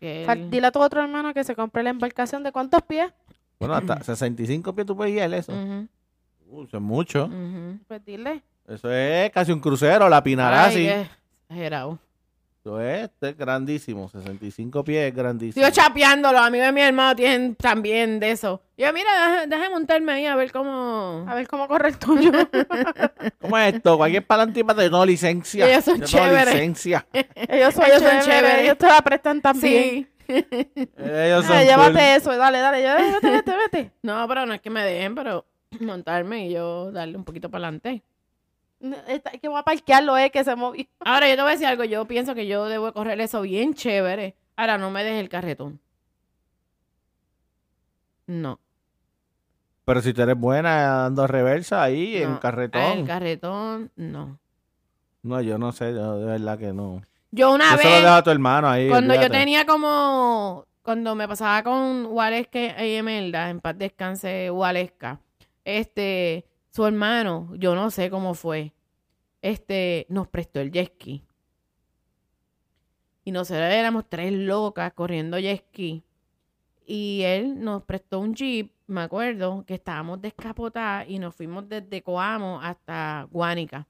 que 0.00 0.24
él- 0.24 0.50
dile 0.50 0.68
a 0.68 0.72
tu 0.72 0.80
otro 0.80 1.02
hermano 1.02 1.34
que 1.34 1.44
se 1.44 1.54
compre 1.54 1.82
la 1.82 1.90
embarcación 1.90 2.42
de 2.42 2.52
cuántos 2.52 2.82
pies. 2.82 3.12
Bueno, 3.58 3.74
hasta 3.74 4.00
65 4.02 4.74
pies 4.74 4.86
tú 4.86 4.96
puedes 4.96 5.12
guiar 5.12 5.32
eso. 5.34 5.52
Ujú, 5.52 5.88
Uh, 6.48 6.64
eso 6.64 6.76
es 6.76 6.82
mucho. 6.82 7.24
ujú. 7.26 7.78
Pues 7.86 8.04
dile. 8.04 8.42
Eso 8.68 8.90
es 8.90 9.30
casi 9.30 9.52
un 9.52 9.60
crucero, 9.60 10.08
la 10.08 10.16
Ay, 10.18 10.22
Pinarasi. 10.22 10.76
qué 10.86 11.06
exagerado. 11.48 11.98
Eso 12.60 12.80
es, 12.80 13.04
esto 13.04 13.26
es 13.28 13.36
grandísimo. 13.38 14.08
65 14.08 14.82
pies 14.82 15.08
es 15.10 15.14
grandísimo. 15.14 15.64
Sigo 15.64 15.72
chapeando, 15.72 16.32
los 16.32 16.40
amigos 16.40 16.66
de 16.66 16.72
mi 16.72 16.80
hermano 16.80 17.14
tienen 17.14 17.54
también 17.54 18.18
de 18.18 18.32
eso. 18.32 18.60
Yo, 18.76 18.92
mira, 18.92 19.08
deja, 19.12 19.46
deja 19.46 19.70
montarme 19.70 20.10
ahí 20.12 20.26
a 20.26 20.34
ver 20.34 20.50
cómo... 20.50 21.24
A 21.28 21.34
ver 21.36 21.46
cómo 21.46 21.68
corre 21.68 21.90
el 21.90 21.98
tuyo. 21.98 22.32
¿Cómo 23.40 23.56
es 23.58 23.74
esto? 23.74 23.96
Cualquier 23.96 24.26
para 24.26 24.42
adelante 24.42 24.60
y 24.60 24.62
para 24.64 24.72
atrás, 24.72 24.86
yo 24.86 24.90
tengo 24.90 25.06
licencia. 25.06 25.68
Ellos 25.70 25.84
son 25.84 26.00
yo 26.00 26.06
chéveres. 26.06 26.54
licencia. 26.54 27.06
ellos 27.12 27.72
son 27.74 27.84
Ellos 27.84 28.02
son 28.02 28.20
chéveres, 28.22 28.62
ellos 28.64 28.78
te 28.78 28.86
la 28.86 29.00
prestan 29.00 29.40
también. 29.40 30.08
Sí. 30.26 30.36
Ellos 30.98 31.44
son 31.46 31.56
Ay, 31.56 31.66
llévate 31.66 31.92
cool. 31.92 32.00
eso, 32.00 32.36
dale, 32.36 32.58
dale, 32.58 32.82
vete, 33.12 33.30
vete, 33.30 33.52
vete. 33.56 33.92
No, 34.02 34.26
pero 34.26 34.44
no 34.44 34.54
es 34.54 34.60
que 34.60 34.70
me 34.70 34.82
dejen, 34.82 35.14
pero 35.14 35.46
montarme 35.80 36.46
y 36.48 36.52
yo 36.52 36.90
darle 36.92 37.16
un 37.16 37.24
poquito 37.24 37.50
para 37.50 37.64
adelante. 37.68 38.02
No, 38.80 38.96
está- 39.08 39.30
Es 39.30 39.40
que 39.40 39.48
voy 39.48 39.58
a 39.58 39.62
parquearlo, 39.62 40.16
eh, 40.18 40.30
que 40.30 40.44
se 40.44 40.54
movió. 40.56 40.84
Ahora, 41.00 41.28
yo 41.28 41.36
te 41.36 41.42
voy 41.42 41.48
a 41.48 41.52
decir 41.52 41.66
algo. 41.66 41.84
Yo 41.84 42.04
pienso 42.06 42.34
que 42.34 42.46
yo 42.46 42.66
debo 42.66 42.92
correr 42.92 43.20
eso 43.20 43.40
bien 43.42 43.74
chévere. 43.74 44.36
Ahora, 44.56 44.76
no 44.78 44.90
me 44.90 45.02
dejes 45.04 45.20
el 45.20 45.28
carretón. 45.28 45.80
No. 48.26 48.58
Pero 49.84 50.02
si 50.02 50.12
tú 50.12 50.22
eres 50.22 50.36
buena 50.36 50.82
dando 51.02 51.26
reversa 51.26 51.82
ahí 51.82 52.16
en 52.16 52.32
no. 52.32 52.40
carretón. 52.40 52.82
El 52.82 53.06
carretón, 53.06 53.92
no. 53.96 54.38
No, 55.22 55.40
yo 55.40 55.58
no 55.58 55.72
sé, 55.72 55.92
yo 55.92 56.18
de 56.18 56.26
verdad 56.26 56.58
que 56.58 56.72
no. 56.72 57.02
Yo 57.30 57.52
una 57.52 57.72
Yo 57.72 57.78
se 57.78 57.84
lo 57.84 57.90
vez, 57.90 58.02
dejo 58.02 58.14
a 58.14 58.22
tu 58.22 58.30
hermano 58.30 58.68
ahí. 58.68 58.88
cuando 58.88 59.14
yo 59.14 59.30
tenía 59.30 59.64
como, 59.66 60.66
cuando 60.82 61.14
me 61.14 61.28
pasaba 61.28 61.62
con 61.62 62.06
Waleska 62.06 62.84
y 62.84 62.94
Emelda, 62.96 63.50
en 63.50 63.60
paz 63.60 63.76
descanse 63.78 64.50
Waleska, 64.50 65.20
este, 65.66 66.46
su 66.70 66.86
hermano, 66.86 67.52
yo 67.56 67.74
no 67.74 67.90
sé 67.90 68.08
cómo 68.08 68.34
fue, 68.34 68.72
este, 69.42 70.06
nos 70.08 70.28
prestó 70.28 70.60
el 70.60 70.70
jet 70.70 70.92
ski. 70.94 71.24
Y 73.24 73.32
nosotros 73.32 73.64
éramos 73.64 74.04
tres 74.08 74.32
locas 74.32 74.92
corriendo 74.92 75.40
jet 75.40 75.66
ski. 75.66 76.04
Y 76.86 77.22
él 77.24 77.60
nos 77.60 77.82
prestó 77.82 78.20
un 78.20 78.34
jeep, 78.34 78.70
me 78.86 79.00
acuerdo, 79.00 79.64
que 79.66 79.74
estábamos 79.74 80.22
descapotadas 80.22 81.08
y 81.08 81.18
nos 81.18 81.34
fuimos 81.34 81.68
desde 81.68 82.00
Coamo 82.00 82.60
hasta 82.62 83.26
Guánica. 83.32 83.88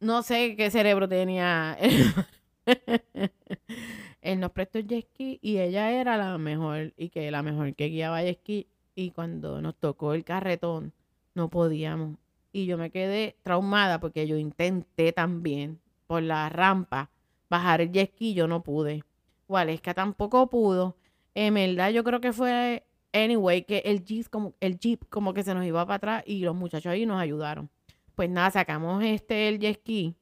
No 0.00 0.22
sé 0.22 0.56
qué 0.56 0.70
cerebro 0.70 1.06
tenía. 1.06 1.76
él 4.22 4.40
nos 4.40 4.52
prestó 4.52 4.78
el 4.78 4.86
jet 4.86 5.06
ski 5.06 5.38
y 5.42 5.58
ella 5.58 5.90
era 5.90 6.16
la 6.16 6.38
mejor 6.38 6.94
y 6.96 7.10
que 7.10 7.30
la 7.30 7.42
mejor 7.42 7.74
que 7.74 7.88
guiaba 7.88 8.22
jet 8.22 8.38
ski. 8.38 8.68
Y 8.98 9.12
cuando 9.12 9.62
nos 9.62 9.76
tocó 9.76 10.12
el 10.12 10.24
carretón, 10.24 10.92
no 11.32 11.48
podíamos. 11.48 12.18
Y 12.50 12.66
yo 12.66 12.76
me 12.76 12.90
quedé 12.90 13.36
traumada 13.44 14.00
porque 14.00 14.26
yo 14.26 14.36
intenté 14.36 15.12
también 15.12 15.78
por 16.08 16.20
la 16.20 16.48
rampa 16.48 17.08
bajar 17.48 17.80
el 17.80 17.92
jet 17.92 18.10
ski, 18.10 18.34
yo 18.34 18.48
no 18.48 18.64
pude. 18.64 19.04
Waleska 19.46 19.94
tampoco 19.94 20.50
pudo. 20.50 20.96
En 21.36 21.54
verdad, 21.54 21.90
yo 21.90 22.02
creo 22.02 22.20
que 22.20 22.32
fue 22.32 22.82
anyway 23.12 23.62
que 23.62 23.82
el 23.84 24.04
jeep 24.04 24.28
como 24.30 24.54
el 24.58 24.80
jeep 24.80 25.08
como 25.08 25.32
que 25.32 25.44
se 25.44 25.54
nos 25.54 25.64
iba 25.64 25.86
para 25.86 25.94
atrás 25.94 26.24
y 26.26 26.40
los 26.40 26.56
muchachos 26.56 26.90
ahí 26.90 27.06
nos 27.06 27.20
ayudaron. 27.20 27.70
Pues 28.16 28.28
nada, 28.28 28.50
sacamos 28.50 29.04
este 29.04 29.46
el 29.46 29.60
jet 29.60 29.78
ski. 29.78 30.16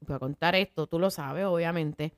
Voy 0.00 0.16
a 0.16 0.18
contar 0.18 0.54
esto, 0.54 0.86
tú 0.86 0.98
lo 0.98 1.08
sabes, 1.08 1.46
obviamente. 1.46 2.12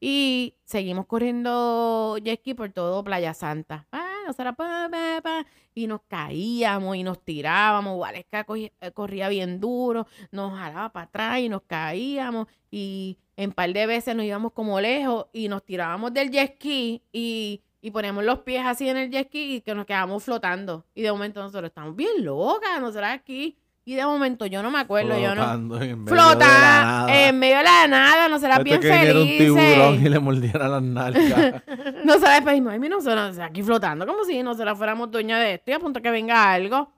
Y 0.00 0.56
seguimos 0.66 1.06
corriendo 1.06 2.18
jet 2.22 2.40
ski 2.40 2.52
por 2.52 2.70
todo 2.72 3.02
Playa 3.02 3.32
Santa. 3.32 3.86
Ah, 3.90 4.05
nosotros, 4.26 4.54
pa, 4.56 4.88
pa, 4.90 5.20
pa, 5.22 5.46
y 5.74 5.86
nos 5.86 6.00
caíamos 6.08 6.96
y 6.96 7.02
nos 7.02 7.22
tirábamos. 7.24 7.98
Waleska 7.98 8.46
eh, 8.56 8.90
corría 8.92 9.28
bien 9.28 9.60
duro, 9.60 10.06
nos 10.30 10.58
jalaba 10.58 10.92
para 10.92 11.06
atrás 11.06 11.38
y 11.40 11.48
nos 11.48 11.62
caíamos. 11.62 12.46
Y 12.70 13.18
en 13.36 13.52
par 13.52 13.72
de 13.72 13.86
veces 13.86 14.16
nos 14.16 14.24
íbamos 14.24 14.52
como 14.52 14.80
lejos 14.80 15.26
y 15.32 15.48
nos 15.48 15.64
tirábamos 15.64 16.12
del 16.12 16.30
jet 16.30 16.56
ski 16.56 17.02
y, 17.12 17.62
y 17.80 17.90
poníamos 17.90 18.24
los 18.24 18.40
pies 18.40 18.64
así 18.64 18.88
en 18.88 18.96
el 18.96 19.10
jet 19.10 19.28
ski 19.28 19.56
y 19.56 19.60
que 19.60 19.74
nos 19.74 19.86
quedábamos 19.86 20.24
flotando. 20.24 20.84
Y 20.94 21.02
de 21.02 21.12
momento 21.12 21.40
nosotros 21.40 21.68
estamos 21.68 21.94
bien 21.94 22.24
locas, 22.24 22.80
nosotros 22.80 23.08
aquí. 23.10 23.56
Y 23.88 23.94
de 23.94 24.04
momento 24.04 24.46
yo 24.46 24.64
no 24.64 24.72
me 24.72 24.80
acuerdo, 24.80 25.16
yo 25.16 25.32
no. 25.36 25.42
Flotando 25.42 25.80
en 25.80 26.02
medio 26.02 26.16
de 26.16 26.16
la 26.16 26.30
Flota 26.32 26.46
nada. 26.48 27.28
en 27.28 27.38
medio 27.38 27.56
de 27.58 27.62
la 27.62 27.86
nada, 27.86 28.28
nosotras 28.28 28.58
Esto 28.58 28.64
bien 28.64 28.80
viniera 28.80 29.20
un 29.20 29.28
tiburón 29.28 30.04
y 30.04 30.08
le 30.08 30.18
mordiera 30.18 30.68
las 30.68 30.82
nalgas. 30.82 31.62
Nosotras 32.04 32.42
pedimos, 32.42 32.72
ay, 32.72 32.80
mira, 32.80 32.96
nosotros 32.96 33.38
aquí 33.38 33.62
flotando, 33.62 34.04
como 34.04 34.24
si 34.24 34.42
nosotras 34.42 34.76
fuéramos 34.76 35.08
dueñas 35.12 35.38
de 35.38 35.54
esto 35.54 35.70
y 35.70 35.74
a 35.74 35.78
punto 35.78 36.02
que 36.02 36.10
venga 36.10 36.52
algo. 36.52 36.90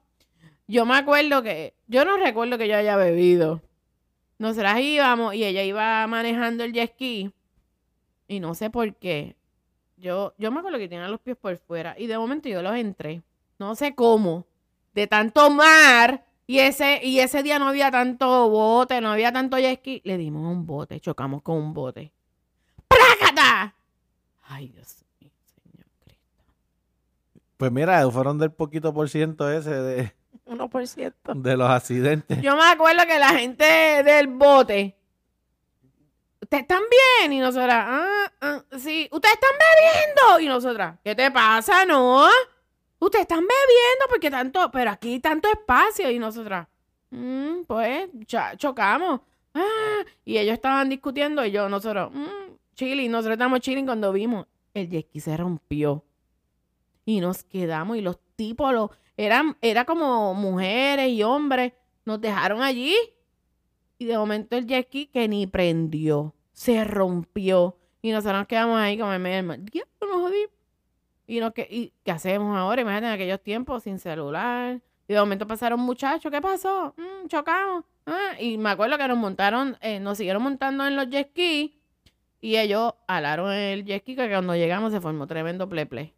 Yo 0.67 0.83
me 0.87 0.97
acuerdo 0.97 1.43
que, 1.43 1.75
yo 1.85 2.03
no 2.05 2.17
recuerdo 2.17 2.57
que 2.57 2.67
yo 2.67 2.75
haya 2.75 2.95
bebido. 2.95 3.61
Nosotras 4.39 4.79
íbamos 4.79 5.35
y 5.35 5.45
ella 5.45 5.61
iba 5.61 6.07
manejando 6.07 6.63
el 6.63 6.73
jet 6.73 6.93
ski 6.93 7.31
y 8.27 8.39
no 8.39 8.55
sé 8.55 8.71
por 8.71 8.95
qué. 8.95 9.35
Yo, 9.97 10.33
yo 10.39 10.49
me 10.49 10.57
acuerdo 10.57 10.79
que 10.79 10.89
tenía 10.89 11.07
los 11.07 11.19
pies 11.19 11.37
por 11.37 11.55
fuera 11.57 11.93
y 11.99 12.07
de 12.07 12.17
momento 12.17 12.49
yo 12.49 12.63
los 12.63 12.75
entré. 12.75 13.21
No 13.59 13.75
sé 13.75 13.93
cómo. 13.93 14.47
De 14.95 15.05
tanto 15.05 15.51
mar 15.51 16.25
y 16.49 16.61
ese, 16.61 16.99
y 17.03 17.19
ese 17.19 17.43
día 17.43 17.59
no 17.59 17.67
había 17.67 17.91
tanto 17.91 18.49
bote, 18.49 19.01
no 19.01 19.11
había 19.11 19.31
tanto 19.31 19.59
jet 19.59 19.81
ski. 19.81 20.01
Le 20.03 20.17
dimos 20.17 20.51
un 20.51 20.65
bote, 20.65 20.99
chocamos 20.99 21.43
con 21.43 21.57
un 21.57 21.75
bote. 21.75 22.11
¡Prácata! 22.87 23.75
Ay, 24.47 24.69
Dios 24.69 25.05
mío, 25.21 25.29
Señor 25.45 25.85
Cristo. 26.03 26.23
Pues 27.55 27.71
mira, 27.71 28.09
fueron 28.09 28.39
del 28.39 28.51
poquito 28.51 28.91
por 28.91 29.07
ciento 29.11 29.47
ese 29.51 29.69
de, 29.69 30.15
1%. 30.47 31.13
de 31.35 31.55
los 31.55 31.69
accidentes. 31.69 32.41
Yo 32.41 32.55
me 32.55 32.65
acuerdo 32.65 33.05
que 33.05 33.19
la 33.19 33.29
gente 33.29 34.01
del 34.03 34.25
bote. 34.25 34.97
¿Ustedes 36.41 36.63
están 36.63 36.81
bien? 36.89 37.31
Y 37.31 37.41
nosotras, 37.41 37.85
ah, 37.87 38.31
ah, 38.41 38.63
sí. 38.71 39.07
¿Ustedes 39.11 39.35
están 39.35 39.51
bebiendo? 39.59 40.39
Y 40.39 40.47
nosotras, 40.47 40.97
¿qué 41.03 41.13
te 41.13 41.29
pasa, 41.29 41.85
no? 41.85 42.27
Ustedes 42.99 43.23
están 43.23 43.39
bebiendo 43.39 44.05
porque 44.09 44.29
tanto, 44.29 44.69
pero 44.71 44.91
aquí 44.91 45.19
tanto 45.19 45.49
espacio. 45.49 46.11
Y 46.11 46.19
nosotras, 46.19 46.67
"Mm, 47.11 47.63
pues, 47.65 48.09
chocamos. 48.57 49.21
Ah, 49.53 50.03
y 50.25 50.37
ellos 50.37 50.53
estaban 50.53 50.89
discutiendo 50.89 51.43
y 51.45 51.51
yo, 51.51 51.69
nosotros, 51.69 52.11
mm, 52.13 52.53
chilling, 52.75 53.11
nosotros 53.11 53.33
estamos 53.33 53.59
chilling 53.61 53.85
cuando 53.85 54.11
vimos. 54.11 54.45
El 54.73 54.89
jet 54.89 55.07
se 55.19 55.35
rompió. 55.35 56.03
Y 57.05 57.19
nos 57.21 57.43
quedamos 57.43 57.97
y 57.97 58.01
los 58.01 58.19
tipos, 58.35 58.71
los, 58.73 58.91
eran, 59.17 59.57
era 59.61 59.85
como 59.85 60.33
mujeres 60.35 61.09
y 61.09 61.23
hombres, 61.23 61.73
nos 62.05 62.21
dejaron 62.21 62.61
allí. 62.61 62.95
Y 63.97 64.05
de 64.05 64.17
momento 64.17 64.55
el 64.55 64.67
jet 64.67 64.89
que 64.89 65.27
ni 65.27 65.47
prendió, 65.47 66.35
se 66.53 66.83
rompió. 66.83 67.77
Y 68.01 68.11
nosotros 68.11 68.39
nos 68.39 68.47
quedamos 68.47 68.79
ahí 68.79 68.97
como 68.97 69.11
en 69.13 69.21
medio 69.21 69.57
jodí. 69.99 70.45
Y, 71.29 71.39
no, 71.39 71.53
¿qué, 71.53 71.67
¿Y 71.69 71.93
qué 72.03 72.09
hacemos 72.09 72.57
ahora? 72.57 72.81
Imagínate 72.81 73.05
en 73.05 73.13
aquellos 73.13 73.39
tiempos 73.43 73.83
sin 73.83 73.99
celular. 73.99 74.81
Y 75.07 75.13
de 75.13 75.19
momento 75.19 75.45
pasaron 75.45 75.79
muchachos. 75.79 76.31
¿Qué 76.31 76.41
pasó? 76.41 76.95
"Mm, 76.97 77.27
chocamos. 77.27 77.83
Ah, 78.07 78.31
y 78.39 78.57
me 78.57 78.71
acuerdo 78.71 78.97
que 78.97 79.07
nos 79.07 79.17
montaron, 79.19 79.77
eh, 79.81 79.99
nos 79.99 80.17
siguieron 80.17 80.41
montando 80.41 80.87
en 80.87 80.95
los 80.95 81.07
jet 81.07 81.29
skis. 81.29 81.71
Y 82.41 82.57
ellos 82.57 82.95
alaron 83.07 83.51
el 83.53 83.85
jet 83.85 84.01
ski 84.01 84.15
que 84.15 84.27
cuando 84.27 84.55
llegamos 84.55 84.91
se 84.91 84.99
formó 85.01 85.27
tremendo 85.27 85.69
pleple. 85.69 86.15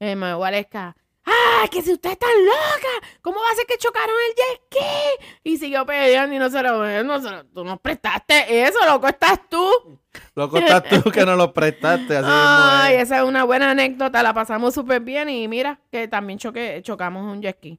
Eh, 0.00 0.16
me 0.16 0.32
¡Ah! 0.32 1.68
Que 1.70 1.80
si 1.80 1.92
usted 1.92 2.10
está 2.10 2.26
loca, 2.26 2.88
¿cómo 3.22 3.40
va 3.40 3.50
a 3.50 3.54
ser 3.56 3.64
que 3.66 3.78
chocaron 3.78 4.14
el 4.28 4.34
jet 4.34 4.60
ski? 4.66 5.30
Y 5.44 5.56
siguió 5.56 5.86
peleando 5.86 6.34
y 6.36 6.38
no 6.38 6.50
se 6.50 6.62
lo 6.62 7.02
no 7.04 7.20
se 7.22 7.30
lo- 7.30 7.44
Tú 7.46 7.64
nos 7.64 7.80
prestaste 7.80 8.64
eso, 8.66 8.78
loco, 8.86 9.06
estás 9.08 9.40
tú. 9.48 9.98
Loco 10.34 10.58
estás 10.58 10.82
tú 11.02 11.10
que 11.10 11.24
no 11.24 11.34
los 11.36 11.52
prestaste. 11.52 12.16
Así 12.18 12.28
Ay, 12.30 12.94
es. 12.96 13.04
esa 13.04 13.18
es 13.18 13.24
una 13.24 13.44
buena 13.44 13.70
anécdota, 13.70 14.22
la 14.22 14.34
pasamos 14.34 14.74
súper 14.74 15.00
bien 15.00 15.28
y 15.30 15.48
mira 15.48 15.80
que 15.90 16.06
también 16.08 16.38
choque, 16.38 16.80
chocamos 16.82 17.24
un 17.24 17.40
jet 17.40 17.56
ski. 17.56 17.78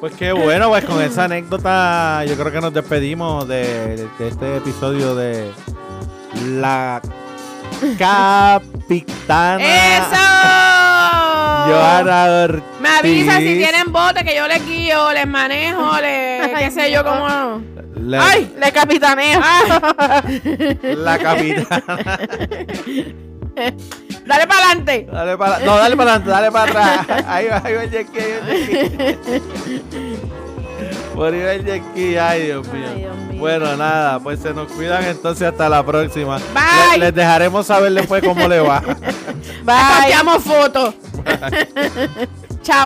Pues 0.00 0.14
qué 0.16 0.32
bueno, 0.32 0.68
pues 0.68 0.84
con 0.84 1.00
esa 1.00 1.24
anécdota 1.24 2.24
yo 2.24 2.34
creo 2.36 2.50
que 2.50 2.60
nos 2.60 2.74
despedimos 2.74 3.46
de, 3.46 4.08
de 4.18 4.28
este 4.28 4.56
episodio 4.56 5.14
de 5.14 5.48
La 6.58 7.00
Capitana 7.98 9.62
¡Eso! 9.62 10.61
Joana 11.66 12.24
Ortiz. 12.44 12.62
Me 12.80 12.88
avisa 12.88 13.38
si 13.38 13.56
tienen 13.56 13.92
bote 13.92 14.24
que 14.24 14.34
yo 14.36 14.46
les 14.48 14.64
guío, 14.66 15.12
les 15.12 15.26
manejo, 15.26 16.00
les 16.00 16.48
qué 16.58 16.70
sé 16.70 16.90
yo 16.92 17.04
cómo. 17.04 17.62
La, 17.94 18.26
¡Ay! 18.26 18.52
Le 18.58 18.72
capitaneo. 18.72 19.40
la 20.82 21.18
Capitana. 21.18 21.82
Dale 24.26 24.46
para 24.46 24.64
adelante. 24.66 25.06
Dale 25.12 25.36
para, 25.36 25.58
no, 25.60 25.76
dale 25.76 25.96
para 25.96 26.14
adelante, 26.14 26.30
dale 26.30 26.50
para 26.52 26.70
atrás. 26.70 27.24
Ahí 27.28 27.48
va, 27.48 27.60
ahí 27.64 27.74
va 27.74 27.82
el 27.84 27.90
jet 27.90 28.06
ski, 28.08 28.18
ahí 28.18 28.32
va 28.32 28.48
el 28.50 28.66
jet 28.66 29.42
ski. 29.42 30.18
Por 31.14 31.32
ahí 31.34 31.40
va 31.42 31.52
el 31.52 31.64
jet 31.64 31.82
ski, 31.90 32.16
ay 32.16 32.42
Dios 32.46 32.66
mío. 32.68 32.86
Ay, 32.90 32.98
Dios 33.00 33.16
mío. 33.16 33.40
Bueno, 33.40 33.76
nada, 33.76 34.20
pues 34.20 34.40
se 34.40 34.54
nos 34.54 34.68
cuidan 34.72 35.04
entonces 35.04 35.48
hasta 35.48 35.68
la 35.68 35.84
próxima. 35.84 36.38
Bye. 36.54 36.98
Le- 36.98 37.06
les 37.06 37.14
dejaremos 37.14 37.66
saber 37.66 37.92
después 37.92 38.22
cómo 38.24 38.48
le 38.48 38.60
va. 38.60 38.80
Bye. 38.80 38.96
Cambiamos 39.66 40.42
fotos. 40.44 40.94
Bye. 41.24 42.48